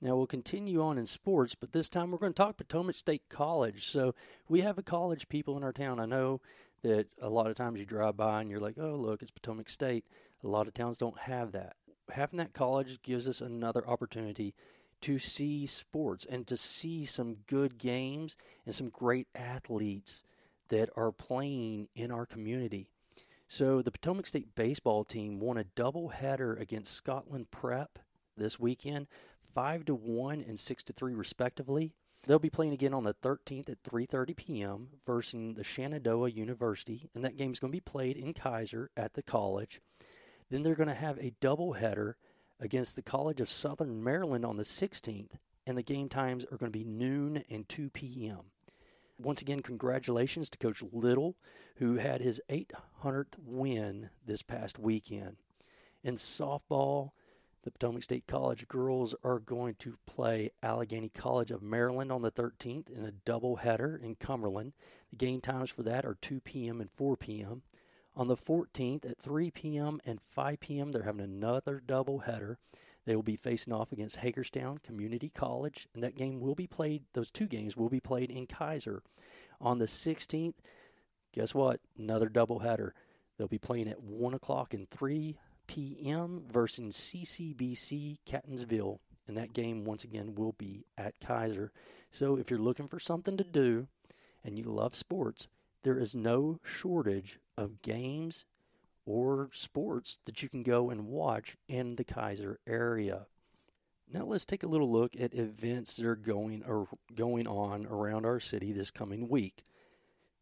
Now 0.01 0.15
we'll 0.15 0.27
continue 0.27 0.81
on 0.81 0.97
in 0.97 1.05
sports, 1.05 1.53
but 1.53 1.73
this 1.73 1.87
time 1.87 2.11
we're 2.11 2.17
going 2.17 2.33
to 2.33 2.37
talk 2.37 2.57
Potomac 2.57 2.95
State 2.95 3.29
College. 3.29 3.85
So 3.85 4.15
we 4.49 4.61
have 4.61 4.77
a 4.77 4.83
college 4.83 5.29
people 5.29 5.57
in 5.57 5.63
our 5.63 5.73
town. 5.73 5.99
I 5.99 6.05
know 6.05 6.41
that 6.81 7.07
a 7.21 7.29
lot 7.29 7.47
of 7.47 7.55
times 7.55 7.79
you 7.79 7.85
drive 7.85 8.17
by 8.17 8.41
and 8.41 8.49
you're 8.49 8.59
like, 8.59 8.77
oh, 8.79 8.95
look, 8.95 9.21
it's 9.21 9.29
Potomac 9.29 9.69
State. 9.69 10.05
A 10.43 10.47
lot 10.47 10.67
of 10.67 10.73
towns 10.73 10.97
don't 10.97 11.19
have 11.19 11.51
that. 11.51 11.75
Having 12.11 12.37
that 12.37 12.53
college 12.53 13.01
gives 13.03 13.27
us 13.27 13.41
another 13.41 13.87
opportunity 13.87 14.55
to 15.01 15.19
see 15.19 15.67
sports 15.67 16.25
and 16.25 16.47
to 16.47 16.57
see 16.57 17.05
some 17.05 17.37
good 17.47 17.77
games 17.77 18.35
and 18.65 18.73
some 18.73 18.89
great 18.89 19.27
athletes 19.35 20.23
that 20.71 20.89
are 20.95 21.11
playing 21.11 21.89
in 21.95 22.11
our 22.11 22.25
community. 22.25 22.89
So 23.47 23.81
the 23.81 23.91
Potomac 23.91 24.25
State 24.25 24.55
baseball 24.55 25.03
team 25.03 25.39
won 25.39 25.57
a 25.57 25.65
doubleheader 25.65 26.59
against 26.59 26.93
Scotland 26.93 27.51
Prep 27.51 27.99
this 28.37 28.57
weekend 28.57 29.07
five 29.53 29.83
to 29.85 29.93
one 29.93 30.41
and 30.41 30.57
six 30.57 30.81
to 30.83 30.93
three 30.93 31.13
respectively. 31.13 31.93
They'll 32.25 32.39
be 32.39 32.49
playing 32.49 32.71
again 32.71 32.93
on 32.93 33.03
the 33.03 33.13
13th 33.13 33.69
at 33.69 33.83
3:30 33.83 34.35
p.m. 34.37 34.87
versus 35.05 35.55
the 35.55 35.63
Shenandoah 35.65 36.29
University, 36.29 37.09
and 37.13 37.25
that 37.25 37.35
game 37.35 37.51
is 37.51 37.59
going 37.59 37.71
to 37.71 37.75
be 37.75 37.81
played 37.81 38.15
in 38.15 38.33
Keyser 38.33 38.87
at 38.95 39.13
the 39.13 39.23
college. 39.23 39.81
Then 40.49 40.63
they're 40.63 40.75
going 40.75 40.87
to 40.87 40.95
have 40.95 41.17
a 41.17 41.33
doubleheader 41.41 42.13
against 42.61 42.95
the 42.95 43.01
College 43.01 43.41
of 43.41 43.51
Southern 43.51 44.01
Maryland 44.01 44.45
on 44.45 44.55
the 44.55 44.63
16th, 44.63 45.31
and 45.67 45.77
the 45.77 45.83
game 45.83 46.07
times 46.07 46.45
are 46.45 46.57
going 46.57 46.71
to 46.71 46.79
be 46.79 46.85
noon 46.85 47.43
and 47.49 47.67
2 47.67 47.89
p.m. 47.89 48.50
Once 49.23 49.41
again, 49.41 49.59
congratulations 49.61 50.49
to 50.49 50.57
Coach 50.57 50.81
Little, 50.91 51.35
who 51.75 51.95
had 51.95 52.21
his 52.21 52.41
800th 52.49 53.37
win 53.37 54.09
this 54.25 54.41
past 54.41 54.79
weekend. 54.79 55.37
In 56.03 56.15
softball, 56.15 57.11
the 57.61 57.69
Potomac 57.69 58.01
State 58.01 58.25
College 58.25 58.67
girls 58.67 59.13
are 59.23 59.37
going 59.37 59.75
to 59.75 59.99
play 60.07 60.49
Allegany 60.63 61.13
College 61.13 61.51
of 61.51 61.61
Maryland 61.61 62.11
on 62.11 62.23
the 62.23 62.31
13th 62.31 62.89
in 62.89 63.05
a 63.05 63.11
doubleheader 63.11 64.01
in 64.01 64.15
Cumberland. 64.15 64.73
The 65.11 65.17
game 65.17 65.39
times 65.39 65.69
for 65.69 65.83
that 65.83 66.03
are 66.03 66.17
2 66.21 66.39
p.m. 66.39 66.81
and 66.81 66.89
4 66.89 67.15
p.m. 67.15 67.61
On 68.15 68.27
the 68.27 68.35
14th 68.35 69.09
at 69.09 69.19
3 69.19 69.51
p.m. 69.51 69.99
and 70.03 70.19
5 70.19 70.59
p.m., 70.59 70.91
they're 70.91 71.03
having 71.03 71.21
another 71.21 71.79
doubleheader. 71.85 72.55
They 73.05 73.15
will 73.15 73.23
be 73.23 73.35
facing 73.35 73.73
off 73.73 73.91
against 73.91 74.17
Hagerstown 74.17 74.77
Community 74.79 75.29
College, 75.29 75.87
and 75.93 76.03
that 76.03 76.15
game 76.15 76.39
will 76.39 76.55
be 76.55 76.67
played, 76.67 77.03
those 77.13 77.31
two 77.31 77.47
games 77.47 77.75
will 77.75 77.89
be 77.89 77.99
played 77.99 78.29
in 78.29 78.47
Keyser. 78.47 78.99
On 79.59 79.79
the 79.79 79.85
16th, 79.85 80.55
guess 81.33 81.55
what? 81.55 81.79
Another 81.97 82.29
doubleheader. 82.29 82.91
They'll 83.37 83.47
be 83.47 83.57
playing 83.57 83.87
at 83.87 84.03
1 84.03 84.33
o'clock 84.33 84.73
and 84.73 84.89
3 84.89 85.35
p.m. 85.67 86.43
versus 86.51 86.95
CCBC 86.95 88.17
Catonsville. 88.27 88.99
And 89.27 89.37
that 89.37 89.53
game, 89.53 89.83
once 89.83 90.03
again, 90.03 90.35
will 90.35 90.53
be 90.53 90.85
at 90.97 91.19
Keyser. 91.19 91.69
So 92.11 92.35
if 92.37 92.49
you're 92.49 92.59
looking 92.59 92.87
for 92.87 92.99
something 92.99 93.37
to 93.37 93.43
do 93.43 93.87
and 94.43 94.59
you 94.59 94.65
love 94.65 94.95
sports, 94.95 95.47
there 95.83 95.97
is 95.97 96.13
no 96.13 96.59
shortage 96.63 97.39
of 97.57 97.81
games 97.81 98.45
or 99.05 99.49
sports 99.53 100.19
that 100.25 100.43
you 100.43 100.49
can 100.49 100.63
go 100.63 100.89
and 100.89 101.07
watch 101.07 101.57
in 101.67 101.95
the 101.95 102.03
Keyser 102.03 102.57
area. 102.67 103.25
Now 104.11 104.25
let's 104.25 104.45
take 104.45 104.63
a 104.63 104.67
little 104.67 104.91
look 104.91 105.15
at 105.19 105.33
events 105.33 105.95
that 105.95 106.05
are 106.05 106.15
going 106.15 106.63
or 106.67 106.87
going 107.15 107.47
on 107.47 107.85
around 107.85 108.25
our 108.25 108.39
city 108.39 108.71
this 108.73 108.91
coming 108.91 109.29
week. 109.29 109.63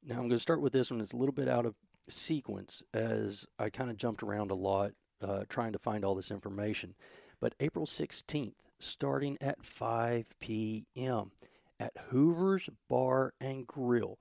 Now 0.04 0.16
I'm 0.16 0.22
going 0.22 0.32
to 0.32 0.40
start 0.40 0.62
with 0.62 0.74
this 0.74 0.90
one. 0.90 1.02
It's 1.02 1.14
a 1.14 1.18
little 1.18 1.34
bit 1.34 1.48
out 1.48 1.66
of 1.66 1.76
sequence 2.08 2.82
as 2.94 3.48
I 3.60 3.70
kind 3.70 3.90
of 3.90 3.98
jumped 3.98 4.24
around 4.24 4.52
a 4.52 4.56
lot 4.56 4.92
uh, 5.22 5.44
trying 5.50 5.74
to 5.74 5.80
find 5.80 6.04
all 6.04 6.16
this 6.16 6.32
information. 6.32 6.96
But 7.40 7.56
April 7.60 7.86
16th, 7.86 8.54
starting 8.80 9.38
at 9.42 9.64
5 9.64 10.34
p.m. 10.40 11.32
at 11.80 11.94
Hoover's 12.10 12.70
Bar 12.90 13.34
and 13.40 13.68
Grill. 13.68 14.18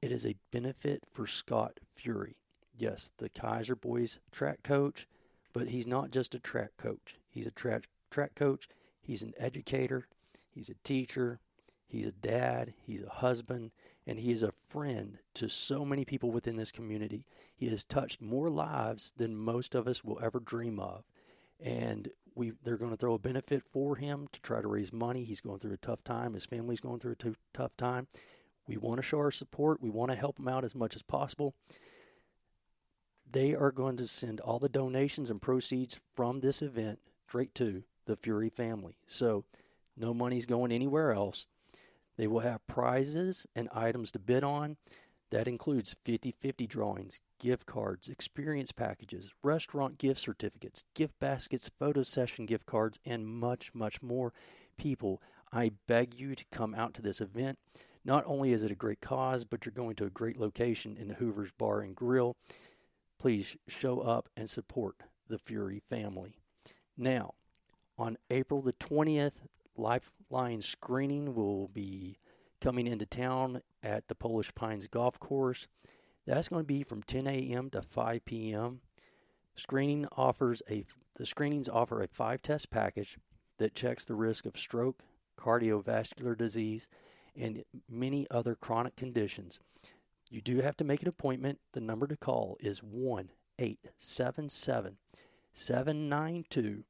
It 0.00 0.10
is 0.10 0.26
a 0.26 0.36
benefit 0.50 1.04
for 1.12 1.26
Scott 1.26 1.78
Fury. 1.94 2.36
Yes, 2.76 3.12
the 3.18 3.28
Keyser 3.28 3.78
Boys 3.80 4.18
track 4.30 4.62
coach, 4.62 5.06
but 5.52 5.68
he's 5.68 5.86
not 5.86 6.10
just 6.10 6.34
a 6.34 6.38
track 6.38 6.70
coach. 6.76 7.16
He's 7.30 7.46
a 7.46 7.50
track 7.50 7.84
track 8.10 8.34
coach. 8.34 8.68
He's 9.00 9.22
an 9.22 9.34
educator. 9.38 10.06
He's 10.50 10.68
a 10.68 10.74
teacher. 10.84 11.40
He's 11.86 12.06
a 12.06 12.12
dad. 12.12 12.74
He's 12.86 13.02
a 13.02 13.08
husband 13.08 13.72
and 14.06 14.18
he 14.18 14.32
is 14.32 14.42
a 14.42 14.52
friend 14.68 15.18
to 15.34 15.48
so 15.48 15.84
many 15.84 16.04
people 16.04 16.30
within 16.30 16.56
this 16.56 16.72
community. 16.72 17.24
He 17.54 17.68
has 17.68 17.84
touched 17.84 18.20
more 18.20 18.48
lives 18.48 19.12
than 19.16 19.36
most 19.36 19.74
of 19.74 19.86
us 19.86 20.02
will 20.02 20.18
ever 20.22 20.40
dream 20.40 20.80
of. 20.80 21.04
And 21.60 22.10
we 22.34 22.52
they're 22.64 22.76
going 22.76 22.90
to 22.90 22.96
throw 22.96 23.14
a 23.14 23.18
benefit 23.18 23.62
for 23.70 23.96
him 23.96 24.26
to 24.32 24.40
try 24.40 24.60
to 24.60 24.68
raise 24.68 24.92
money. 24.92 25.24
He's 25.24 25.40
going 25.40 25.58
through 25.60 25.74
a 25.74 25.78
tough 25.78 26.02
time. 26.02 26.34
His 26.34 26.46
family's 26.46 26.80
going 26.80 26.98
through 26.98 27.12
a 27.12 27.16
t- 27.16 27.34
tough 27.52 27.76
time. 27.76 28.08
We 28.66 28.76
want 28.76 28.98
to 28.98 29.02
show 29.02 29.18
our 29.18 29.30
support. 29.30 29.82
We 29.82 29.90
want 29.90 30.10
to 30.10 30.16
help 30.16 30.38
him 30.38 30.48
out 30.48 30.64
as 30.64 30.74
much 30.74 30.96
as 30.96 31.02
possible. 31.02 31.54
They 33.32 33.54
are 33.54 33.72
going 33.72 33.96
to 33.96 34.06
send 34.06 34.40
all 34.40 34.58
the 34.58 34.68
donations 34.68 35.30
and 35.30 35.40
proceeds 35.40 35.98
from 36.14 36.40
this 36.40 36.60
event 36.60 36.98
straight 37.26 37.54
to 37.54 37.82
the 38.04 38.16
Fury 38.16 38.50
family. 38.50 38.98
So 39.06 39.44
no 39.96 40.12
money's 40.12 40.44
going 40.44 40.70
anywhere 40.70 41.12
else. 41.12 41.46
They 42.18 42.26
will 42.26 42.40
have 42.40 42.66
prizes 42.66 43.46
and 43.56 43.70
items 43.74 44.12
to 44.12 44.18
bid 44.18 44.44
on. 44.44 44.76
That 45.30 45.48
includes 45.48 45.96
50 46.04 46.34
50 46.38 46.66
drawings, 46.66 47.22
gift 47.38 47.64
cards, 47.64 48.10
experience 48.10 48.70
packages, 48.70 49.30
restaurant 49.42 49.96
gift 49.96 50.20
certificates, 50.20 50.84
gift 50.94 51.18
baskets, 51.18 51.70
photo 51.78 52.02
session 52.02 52.44
gift 52.44 52.66
cards, 52.66 53.00
and 53.06 53.26
much, 53.26 53.74
much 53.74 54.02
more. 54.02 54.34
People, 54.76 55.22
I 55.50 55.70
beg 55.86 56.20
you 56.20 56.34
to 56.34 56.44
come 56.52 56.74
out 56.74 56.92
to 56.94 57.02
this 57.02 57.22
event. 57.22 57.58
Not 58.04 58.24
only 58.26 58.52
is 58.52 58.62
it 58.62 58.70
a 58.70 58.74
great 58.74 59.00
cause, 59.00 59.44
but 59.44 59.64
you're 59.64 59.72
going 59.72 59.94
to 59.96 60.04
a 60.04 60.10
great 60.10 60.36
location 60.36 60.98
in 60.98 61.08
the 61.08 61.14
Hoover's 61.14 61.52
Bar 61.52 61.80
and 61.80 61.96
Grill. 61.96 62.36
Please 63.22 63.56
show 63.68 64.00
up 64.00 64.28
and 64.36 64.50
support 64.50 65.04
the 65.28 65.38
Fury 65.38 65.80
family. 65.88 66.40
Now, 66.96 67.34
on 67.96 68.18
April 68.30 68.60
the 68.60 68.72
20th, 68.72 69.42
Lifeline 69.76 70.60
screening 70.60 71.32
will 71.32 71.68
be 71.68 72.18
coming 72.60 72.88
into 72.88 73.06
town 73.06 73.62
at 73.80 74.08
the 74.08 74.16
Polish 74.16 74.52
Pines 74.56 74.88
Golf 74.88 75.20
Course. 75.20 75.68
That's 76.26 76.48
going 76.48 76.64
to 76.64 76.66
be 76.66 76.82
from 76.82 77.04
10 77.04 77.28
a.m. 77.28 77.70
to 77.70 77.82
5 77.82 78.24
p.m. 78.24 78.80
Screening 79.54 80.08
offers 80.16 80.60
a 80.68 80.84
the 81.16 81.24
screenings 81.24 81.68
offer 81.68 82.02
a 82.02 82.08
five 82.08 82.42
test 82.42 82.70
package 82.70 83.18
that 83.58 83.76
checks 83.76 84.04
the 84.04 84.16
risk 84.16 84.46
of 84.46 84.58
stroke, 84.58 85.04
cardiovascular 85.38 86.36
disease, 86.36 86.88
and 87.36 87.62
many 87.88 88.26
other 88.32 88.56
chronic 88.56 88.96
conditions. 88.96 89.60
You 90.32 90.40
do 90.40 90.60
have 90.62 90.76
to 90.78 90.84
make 90.84 91.02
an 91.02 91.08
appointment. 91.08 91.60
The 91.74 91.82
number 91.82 92.06
to 92.06 92.16
call 92.16 92.56
is 92.58 92.82
1 92.82 93.28
877 93.58 94.96
792 95.52 96.84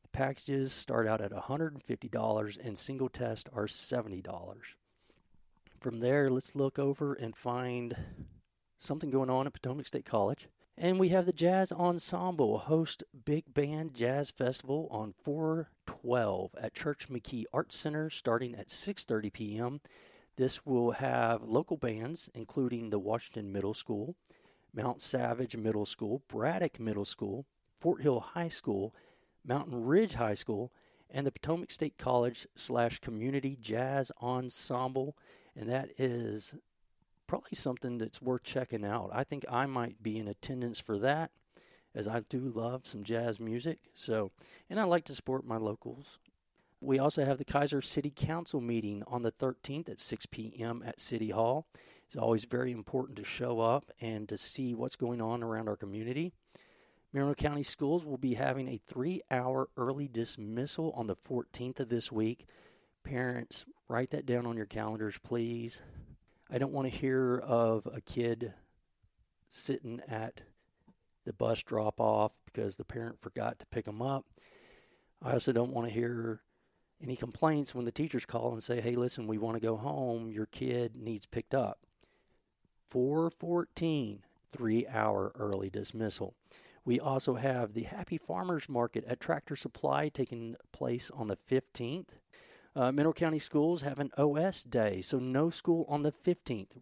The 0.00 0.08
packages 0.14 0.72
start 0.72 1.06
out 1.06 1.20
at 1.20 1.32
$150 1.32 2.66
and 2.66 2.78
single 2.78 3.10
tests 3.10 3.50
are 3.52 3.66
$70. 3.66 4.56
From 5.80 6.00
there, 6.00 6.30
let's 6.30 6.56
look 6.56 6.78
over 6.78 7.12
and 7.12 7.36
find 7.36 7.94
something 8.78 9.10
going 9.10 9.28
on 9.28 9.46
at 9.46 9.52
Potomac 9.52 9.86
State 9.86 10.06
College. 10.06 10.48
And 10.76 10.98
we 10.98 11.10
have 11.10 11.24
the 11.24 11.32
Jazz 11.32 11.70
Ensemble 11.70 12.58
host 12.58 13.04
Big 13.24 13.54
Band 13.54 13.94
Jazz 13.94 14.30
Festival 14.30 14.88
on 14.90 15.14
412 15.22 16.50
at 16.60 16.74
Church 16.74 17.08
McKee 17.08 17.44
Arts 17.52 17.76
Center 17.76 18.10
starting 18.10 18.56
at 18.56 18.68
6:30 18.68 19.32
p.m. 19.32 19.80
This 20.36 20.66
will 20.66 20.90
have 20.90 21.44
local 21.44 21.76
bands, 21.76 22.28
including 22.34 22.90
the 22.90 22.98
Washington 22.98 23.52
Middle 23.52 23.72
School, 23.72 24.16
Mount 24.74 25.00
Savage 25.00 25.56
Middle 25.56 25.86
School, 25.86 26.22
Braddock 26.26 26.80
Middle 26.80 27.04
School, 27.04 27.46
Fort 27.78 28.02
Hill 28.02 28.18
High 28.18 28.48
School, 28.48 28.92
Mountain 29.44 29.84
Ridge 29.84 30.14
High 30.14 30.34
School, 30.34 30.72
and 31.08 31.24
the 31.24 31.30
Potomac 31.30 31.70
State 31.70 31.98
College 31.98 32.48
slash 32.56 32.98
Community 32.98 33.56
Jazz 33.60 34.10
Ensemble. 34.20 35.16
And 35.54 35.68
that 35.68 35.90
is 35.98 36.56
probably 37.26 37.54
something 37.54 37.98
that's 37.98 38.22
worth 38.22 38.42
checking 38.42 38.84
out. 38.84 39.10
I 39.12 39.24
think 39.24 39.44
I 39.50 39.66
might 39.66 40.02
be 40.02 40.18
in 40.18 40.28
attendance 40.28 40.78
for 40.78 40.98
that 40.98 41.30
as 41.94 42.08
I 42.08 42.20
do 42.20 42.40
love 42.40 42.86
some 42.86 43.04
jazz 43.04 43.38
music. 43.38 43.78
So, 43.92 44.32
and 44.68 44.80
I 44.80 44.84
like 44.84 45.04
to 45.04 45.14
support 45.14 45.46
my 45.46 45.56
locals 45.56 46.18
we 46.84 46.98
also 46.98 47.24
have 47.24 47.38
the 47.38 47.44
Keyser 47.44 47.82
City 47.82 48.12
Council 48.14 48.60
meeting 48.60 49.02
on 49.06 49.22
the 49.22 49.32
13th 49.32 49.88
at 49.88 50.00
6 50.00 50.26
p.m. 50.26 50.82
at 50.84 51.00
City 51.00 51.30
Hall. 51.30 51.66
It's 52.06 52.16
always 52.16 52.44
very 52.44 52.72
important 52.72 53.16
to 53.16 53.24
show 53.24 53.60
up 53.60 53.90
and 54.00 54.28
to 54.28 54.36
see 54.36 54.74
what's 54.74 54.96
going 54.96 55.22
on 55.22 55.42
around 55.42 55.68
our 55.68 55.76
community. 55.76 56.32
Mineral 57.12 57.34
County 57.34 57.62
Schools 57.62 58.04
will 58.04 58.18
be 58.18 58.34
having 58.34 58.68
a 58.68 58.80
three 58.86 59.22
hour 59.30 59.68
early 59.76 60.08
dismissal 60.08 60.92
on 60.94 61.06
the 61.06 61.16
14th 61.16 61.80
of 61.80 61.88
this 61.88 62.12
week. 62.12 62.46
Parents, 63.02 63.64
write 63.88 64.10
that 64.10 64.26
down 64.26 64.46
on 64.46 64.56
your 64.56 64.66
calendars, 64.66 65.18
please. 65.18 65.80
I 66.54 66.58
don't 66.58 66.72
want 66.72 66.88
to 66.88 66.96
hear 66.96 67.38
of 67.38 67.88
a 67.92 68.00
kid 68.00 68.54
sitting 69.48 70.00
at 70.06 70.42
the 71.26 71.32
bus 71.32 71.60
drop 71.64 72.00
off 72.00 72.30
because 72.46 72.76
the 72.76 72.84
parent 72.84 73.20
forgot 73.20 73.58
to 73.58 73.66
pick 73.66 73.86
them 73.86 74.00
up. 74.00 74.24
I 75.20 75.32
also 75.32 75.50
don't 75.50 75.72
want 75.72 75.88
to 75.88 75.92
hear 75.92 76.42
any 77.02 77.16
complaints 77.16 77.74
when 77.74 77.84
the 77.84 77.90
teachers 77.90 78.24
call 78.24 78.52
and 78.52 78.62
say, 78.62 78.80
hey, 78.80 78.94
listen, 78.94 79.26
we 79.26 79.36
want 79.36 79.56
to 79.56 79.60
go 79.60 79.76
home. 79.76 80.30
Your 80.30 80.46
kid 80.46 80.94
needs 80.94 81.26
picked 81.26 81.56
up. 81.56 81.80
414, 82.88 84.20
three 84.48 84.86
hour 84.86 85.32
early 85.34 85.70
dismissal. 85.70 86.36
We 86.84 87.00
also 87.00 87.34
have 87.34 87.72
the 87.72 87.82
Happy 87.82 88.16
Farmers 88.16 88.68
Market 88.68 89.04
at 89.08 89.18
Tractor 89.18 89.56
Supply 89.56 90.08
taking 90.08 90.54
place 90.70 91.10
on 91.10 91.26
the 91.26 91.38
15th. 91.50 92.10
Uh, 92.76 92.90
Mineral 92.90 93.14
County 93.14 93.38
Schools 93.38 93.82
have 93.82 94.00
an 94.00 94.10
OS 94.18 94.64
day, 94.64 95.00
so 95.00 95.18
no 95.18 95.48
school 95.48 95.86
on 95.88 96.02
the 96.02 96.10
15th. 96.10 96.78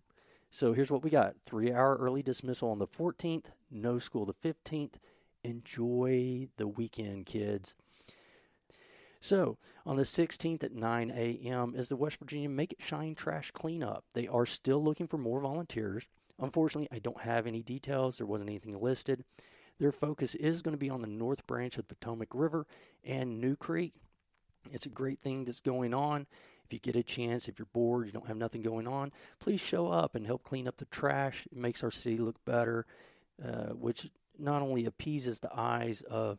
So 0.50 0.72
here's 0.72 0.90
what 0.90 1.02
we 1.02 1.10
got 1.10 1.34
three 1.44 1.72
hour 1.72 1.96
early 1.96 2.22
dismissal 2.22 2.70
on 2.70 2.78
the 2.78 2.86
14th, 2.86 3.46
no 3.70 3.98
school 3.98 4.24
the 4.24 4.34
15th. 4.34 4.94
Enjoy 5.44 6.48
the 6.56 6.68
weekend, 6.68 7.26
kids. 7.26 7.74
So, 9.20 9.58
on 9.84 9.96
the 9.96 10.02
16th 10.02 10.64
at 10.64 10.72
9 10.72 11.10
a.m. 11.10 11.74
is 11.76 11.88
the 11.88 11.96
West 11.96 12.18
Virginia 12.18 12.48
Make 12.48 12.72
It 12.72 12.82
Shine 12.82 13.14
Trash 13.14 13.50
Cleanup. 13.50 14.04
They 14.14 14.28
are 14.28 14.46
still 14.46 14.82
looking 14.82 15.06
for 15.08 15.18
more 15.18 15.40
volunteers. 15.40 16.06
Unfortunately, 16.38 16.88
I 16.90 17.00
don't 17.00 17.20
have 17.20 17.46
any 17.46 17.62
details. 17.62 18.18
There 18.18 18.26
wasn't 18.26 18.50
anything 18.50 18.80
listed. 18.80 19.24
Their 19.78 19.92
focus 19.92 20.34
is 20.36 20.62
going 20.62 20.74
to 20.74 20.78
be 20.78 20.90
on 20.90 21.02
the 21.02 21.06
north 21.06 21.46
branch 21.46 21.76
of 21.76 21.86
the 21.86 21.94
Potomac 21.94 22.28
River 22.34 22.66
and 23.04 23.40
New 23.40 23.56
Creek. 23.56 23.94
It's 24.70 24.86
a 24.86 24.90
great 24.90 25.20
thing 25.20 25.44
that's 25.44 25.60
going 25.60 25.94
on. 25.94 26.26
If 26.64 26.72
you 26.72 26.78
get 26.78 26.96
a 26.96 27.02
chance, 27.02 27.48
if 27.48 27.58
you're 27.58 27.66
bored, 27.72 28.06
you 28.06 28.12
don't 28.12 28.28
have 28.28 28.36
nothing 28.36 28.62
going 28.62 28.86
on, 28.86 29.12
please 29.40 29.60
show 29.60 29.88
up 29.88 30.14
and 30.14 30.26
help 30.26 30.42
clean 30.42 30.66
up 30.66 30.76
the 30.76 30.86
trash. 30.86 31.46
It 31.50 31.58
makes 31.58 31.82
our 31.84 31.90
city 31.90 32.16
look 32.16 32.42
better, 32.44 32.86
uh, 33.44 33.74
which 33.74 34.10
not 34.38 34.62
only 34.62 34.86
appeases 34.86 35.40
the 35.40 35.50
eyes 35.54 36.00
of 36.02 36.38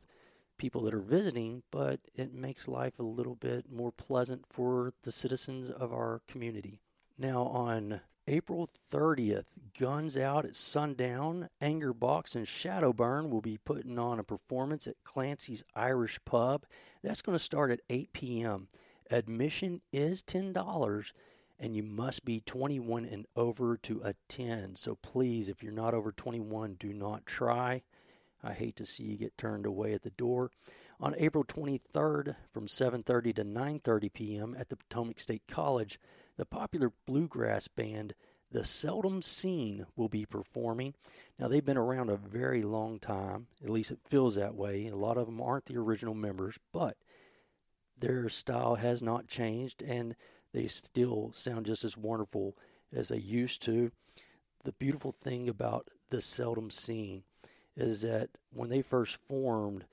people 0.58 0.82
that 0.82 0.94
are 0.94 1.00
visiting, 1.00 1.64
but 1.72 2.00
it 2.16 2.34
makes 2.34 2.68
life 2.68 3.00
a 3.00 3.04
little 3.04 3.36
bit 3.36 3.72
more 3.72 3.92
pleasant 3.92 4.46
for 4.50 4.94
the 5.04 5.12
citizens 5.12 5.70
of 5.70 5.92
our 5.92 6.22
community. 6.28 6.82
Now, 7.18 7.44
on 7.44 8.02
April 8.28 8.70
30th, 8.90 9.48
Guns 9.78 10.16
Out 10.16 10.46
at 10.46 10.56
Sundown, 10.56 11.50
Anger 11.60 11.94
Box 11.94 12.36
and 12.36 12.46
Shadowburn 12.46 13.30
will 13.30 13.42
be 13.42 13.58
putting 13.58 14.00
on 14.00 14.18
a 14.18 14.24
performance 14.24 14.88
at 14.88 15.04
Clancy's 15.04 15.66
Irish 15.76 16.20
Pub. 16.24 16.66
That's 17.04 17.22
going 17.22 17.38
to 17.38 17.44
start 17.44 17.72
at 17.72 17.82
8 17.90 18.14
p.m. 18.14 18.70
Admission 19.12 19.82
is 19.92 20.24
$10 20.24 21.12
and 21.60 21.76
you 21.76 21.84
must 21.84 22.24
be 22.24 22.40
21 22.40 23.06
and 23.06 23.26
over 23.36 23.76
to 23.78 24.02
attend. 24.04 24.78
So 24.78 24.96
please, 24.96 25.50
if 25.50 25.62
you're 25.62 25.74
not 25.74 25.94
over 25.94 26.14
21, 26.14 26.78
do 26.80 26.94
not 26.94 27.26
try. 27.26 27.84
I 28.42 28.54
hate 28.54 28.78
to 28.78 28.86
see 28.86 29.04
you 29.04 29.18
get 29.18 29.38
turned 29.38 29.66
away 29.66 29.94
at 29.94 30.04
the 30.04 30.10
door. 30.12 30.50
On 31.00 31.14
April 31.18 31.44
23rd 31.44 32.36
from 32.54 32.68
7:30 32.68 33.36
to 33.36 33.44
9:30 33.44 34.14
p.m. 34.14 34.56
at 34.58 34.70
the 34.70 34.78
Potomac 34.78 35.20
State 35.20 35.44
College, 35.48 36.00
the 36.38 36.46
popular 36.46 36.92
bluegrass 37.06 37.68
band 37.68 38.14
The 38.52 38.66
Seldom 38.66 39.22
Seen 39.22 39.86
will 39.96 40.10
be 40.10 40.26
performing. 40.26 40.94
Now 41.40 41.48
they've 41.48 41.64
been 41.64 41.78
around 41.78 42.10
a 42.10 42.18
very 42.18 42.62
long 42.62 43.00
time, 43.00 43.48
at 43.64 43.70
least 43.70 43.92
it 43.92 44.00
feels 44.06 44.36
that 44.36 44.56
way. 44.56 44.88
A 44.88 44.96
lot 44.96 45.18
of 45.18 45.26
them 45.26 45.42
aren't 45.42 45.66
the 45.66 45.78
original 45.78 46.14
members, 46.14 46.58
but 46.72 46.98
their 47.98 48.30
style 48.30 48.76
has 48.76 49.02
not 49.02 49.28
changed 49.28 49.82
and 49.82 50.16
they 50.54 50.68
still 50.68 51.32
sound 51.34 51.66
just 51.66 51.84
as 51.84 51.98
wonderful 51.98 52.56
as 52.92 53.10
they 53.10 53.18
used 53.18 53.62
to. 53.64 53.92
The 54.64 54.74
beautiful 54.74 55.12
thing 55.12 55.50
about 55.50 55.90
The 56.10 56.22
Seldom 56.22 56.72
Seen 56.72 57.24
is 57.76 58.02
that 58.02 58.30
when 58.52 58.70
they 58.70 58.82
first 58.82 59.18
formed, 59.28 59.86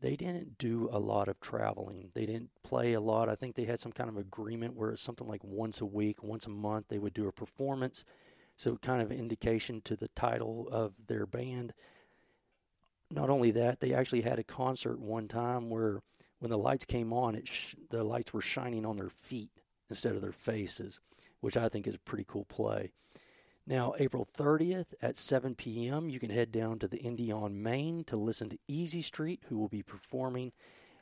they 0.00 0.16
didn't 0.16 0.58
do 0.58 0.88
a 0.92 0.98
lot 0.98 1.28
of 1.28 1.40
traveling. 1.40 2.10
They 2.14 2.26
didn't 2.26 2.50
play 2.62 2.92
a 2.92 3.00
lot. 3.00 3.28
I 3.28 3.34
think 3.34 3.54
they 3.54 3.64
had 3.64 3.80
some 3.80 3.92
kind 3.92 4.10
of 4.10 4.16
agreement 4.16 4.74
where 4.74 4.90
it's 4.90 5.02
something 5.02 5.26
like 5.26 5.42
once 5.42 5.80
a 5.80 5.86
week, 5.86 6.22
once 6.22 6.46
a 6.46 6.50
month, 6.50 6.86
they 6.88 6.98
would 6.98 7.14
do 7.14 7.28
a 7.28 7.32
performance. 7.32 8.04
So, 8.58 8.76
kind 8.76 9.02
of 9.02 9.12
indication 9.12 9.80
to 9.82 9.96
the 9.96 10.08
title 10.08 10.68
of 10.70 10.94
their 11.06 11.26
band. 11.26 11.72
Not 13.10 13.30
only 13.30 13.50
that, 13.52 13.80
they 13.80 13.94
actually 13.94 14.22
had 14.22 14.38
a 14.38 14.44
concert 14.44 14.98
one 14.98 15.28
time 15.28 15.70
where 15.70 16.00
when 16.38 16.50
the 16.50 16.58
lights 16.58 16.84
came 16.84 17.12
on, 17.12 17.40
sh- 17.44 17.74
the 17.90 18.04
lights 18.04 18.32
were 18.32 18.40
shining 18.40 18.84
on 18.84 18.96
their 18.96 19.08
feet 19.08 19.50
instead 19.88 20.14
of 20.14 20.22
their 20.22 20.32
faces, 20.32 21.00
which 21.40 21.56
I 21.56 21.68
think 21.68 21.86
is 21.86 21.94
a 21.94 22.00
pretty 22.00 22.24
cool 22.26 22.44
play. 22.44 22.90
Now, 23.68 23.94
April 23.98 24.24
30th 24.24 24.94
at 25.02 25.16
7 25.16 25.56
p.m., 25.56 26.08
you 26.08 26.20
can 26.20 26.30
head 26.30 26.52
down 26.52 26.78
to 26.78 26.88
the 26.88 26.98
Indy 26.98 27.32
on 27.32 27.62
Main 27.62 28.04
to 28.04 28.16
listen 28.16 28.48
to 28.50 28.58
Easy 28.68 29.02
Street, 29.02 29.42
who 29.48 29.58
will 29.58 29.68
be 29.68 29.82
performing. 29.82 30.52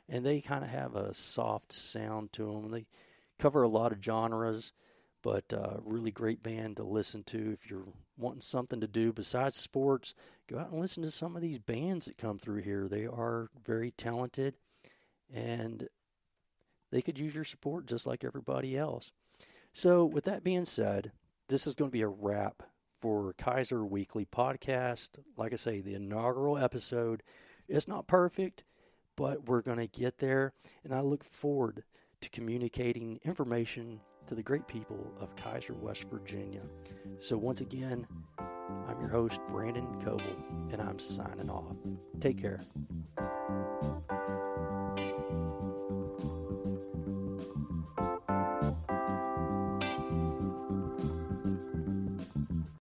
And 0.09 0.25
they 0.25 0.41
kind 0.41 0.63
of 0.63 0.71
have 0.71 0.95
a 0.95 1.13
soft 1.13 1.71
sound 1.71 2.33
to 2.33 2.45
them. 2.45 2.71
They 2.71 2.87
cover 3.37 3.61
a 3.61 3.67
lot 3.67 3.91
of 3.91 4.03
genres, 4.03 4.73
but 5.21 5.53
uh, 5.53 5.77
really 5.83 6.09
great 6.09 6.41
band 6.41 6.77
to 6.77 6.83
listen 6.83 7.23
to. 7.25 7.51
If 7.53 7.69
you're 7.69 7.87
wanting 8.17 8.41
something 8.41 8.81
to 8.81 8.87
do 8.87 9.13
besides 9.13 9.57
sports, 9.57 10.15
go 10.47 10.57
out 10.57 10.71
and 10.71 10.81
listen 10.81 11.03
to 11.03 11.11
some 11.11 11.35
of 11.35 11.43
these 11.43 11.59
bands 11.59 12.07
that 12.07 12.17
come 12.17 12.39
through 12.39 12.61
here. 12.61 12.87
They 12.87 13.05
are 13.05 13.49
very 13.63 13.91
talented, 13.91 14.55
and 15.33 15.87
they 16.91 17.01
could 17.01 17.19
use 17.19 17.35
your 17.35 17.43
support 17.43 17.85
just 17.85 18.07
like 18.07 18.23
everybody 18.23 18.77
else. 18.77 19.11
So, 19.71 20.05
with 20.05 20.23
that 20.25 20.43
being 20.43 20.65
said, 20.65 21.11
this 21.47 21.67
is 21.67 21.75
going 21.75 21.89
to 21.89 21.93
be 21.93 22.01
a 22.01 22.07
wrap 22.07 22.63
for 23.01 23.33
Keyser 23.33 23.87
Weekly 23.87 24.25
Podcast. 24.25 25.19
Like 25.37 25.53
I 25.53 25.57
say, 25.57 25.81
the 25.81 25.93
inaugural 25.93 26.57
episode. 26.57 27.23
It's 27.67 27.87
not 27.87 28.07
perfect, 28.07 28.63
but 29.15 29.47
we're 29.47 29.61
going 29.61 29.77
to 29.77 29.87
get 29.87 30.17
there. 30.17 30.53
And 30.83 30.93
I 30.93 31.01
look 31.01 31.23
forward 31.23 31.83
to 32.21 32.29
communicating 32.29 33.19
information 33.23 33.99
to 34.27 34.35
the 34.35 34.43
great 34.43 34.67
people 34.67 35.13
of 35.19 35.35
Keyser, 35.35 35.77
West 35.77 36.05
Virginia. 36.09 36.61
So, 37.19 37.37
once 37.37 37.61
again, 37.61 38.07
I'm 38.39 38.99
your 38.99 39.09
host, 39.09 39.39
Brandon 39.49 40.01
Coble, 40.01 40.23
and 40.71 40.81
I'm 40.81 40.99
signing 40.99 41.49
off. 41.49 41.75
Take 42.19 42.41
care. 42.41 42.61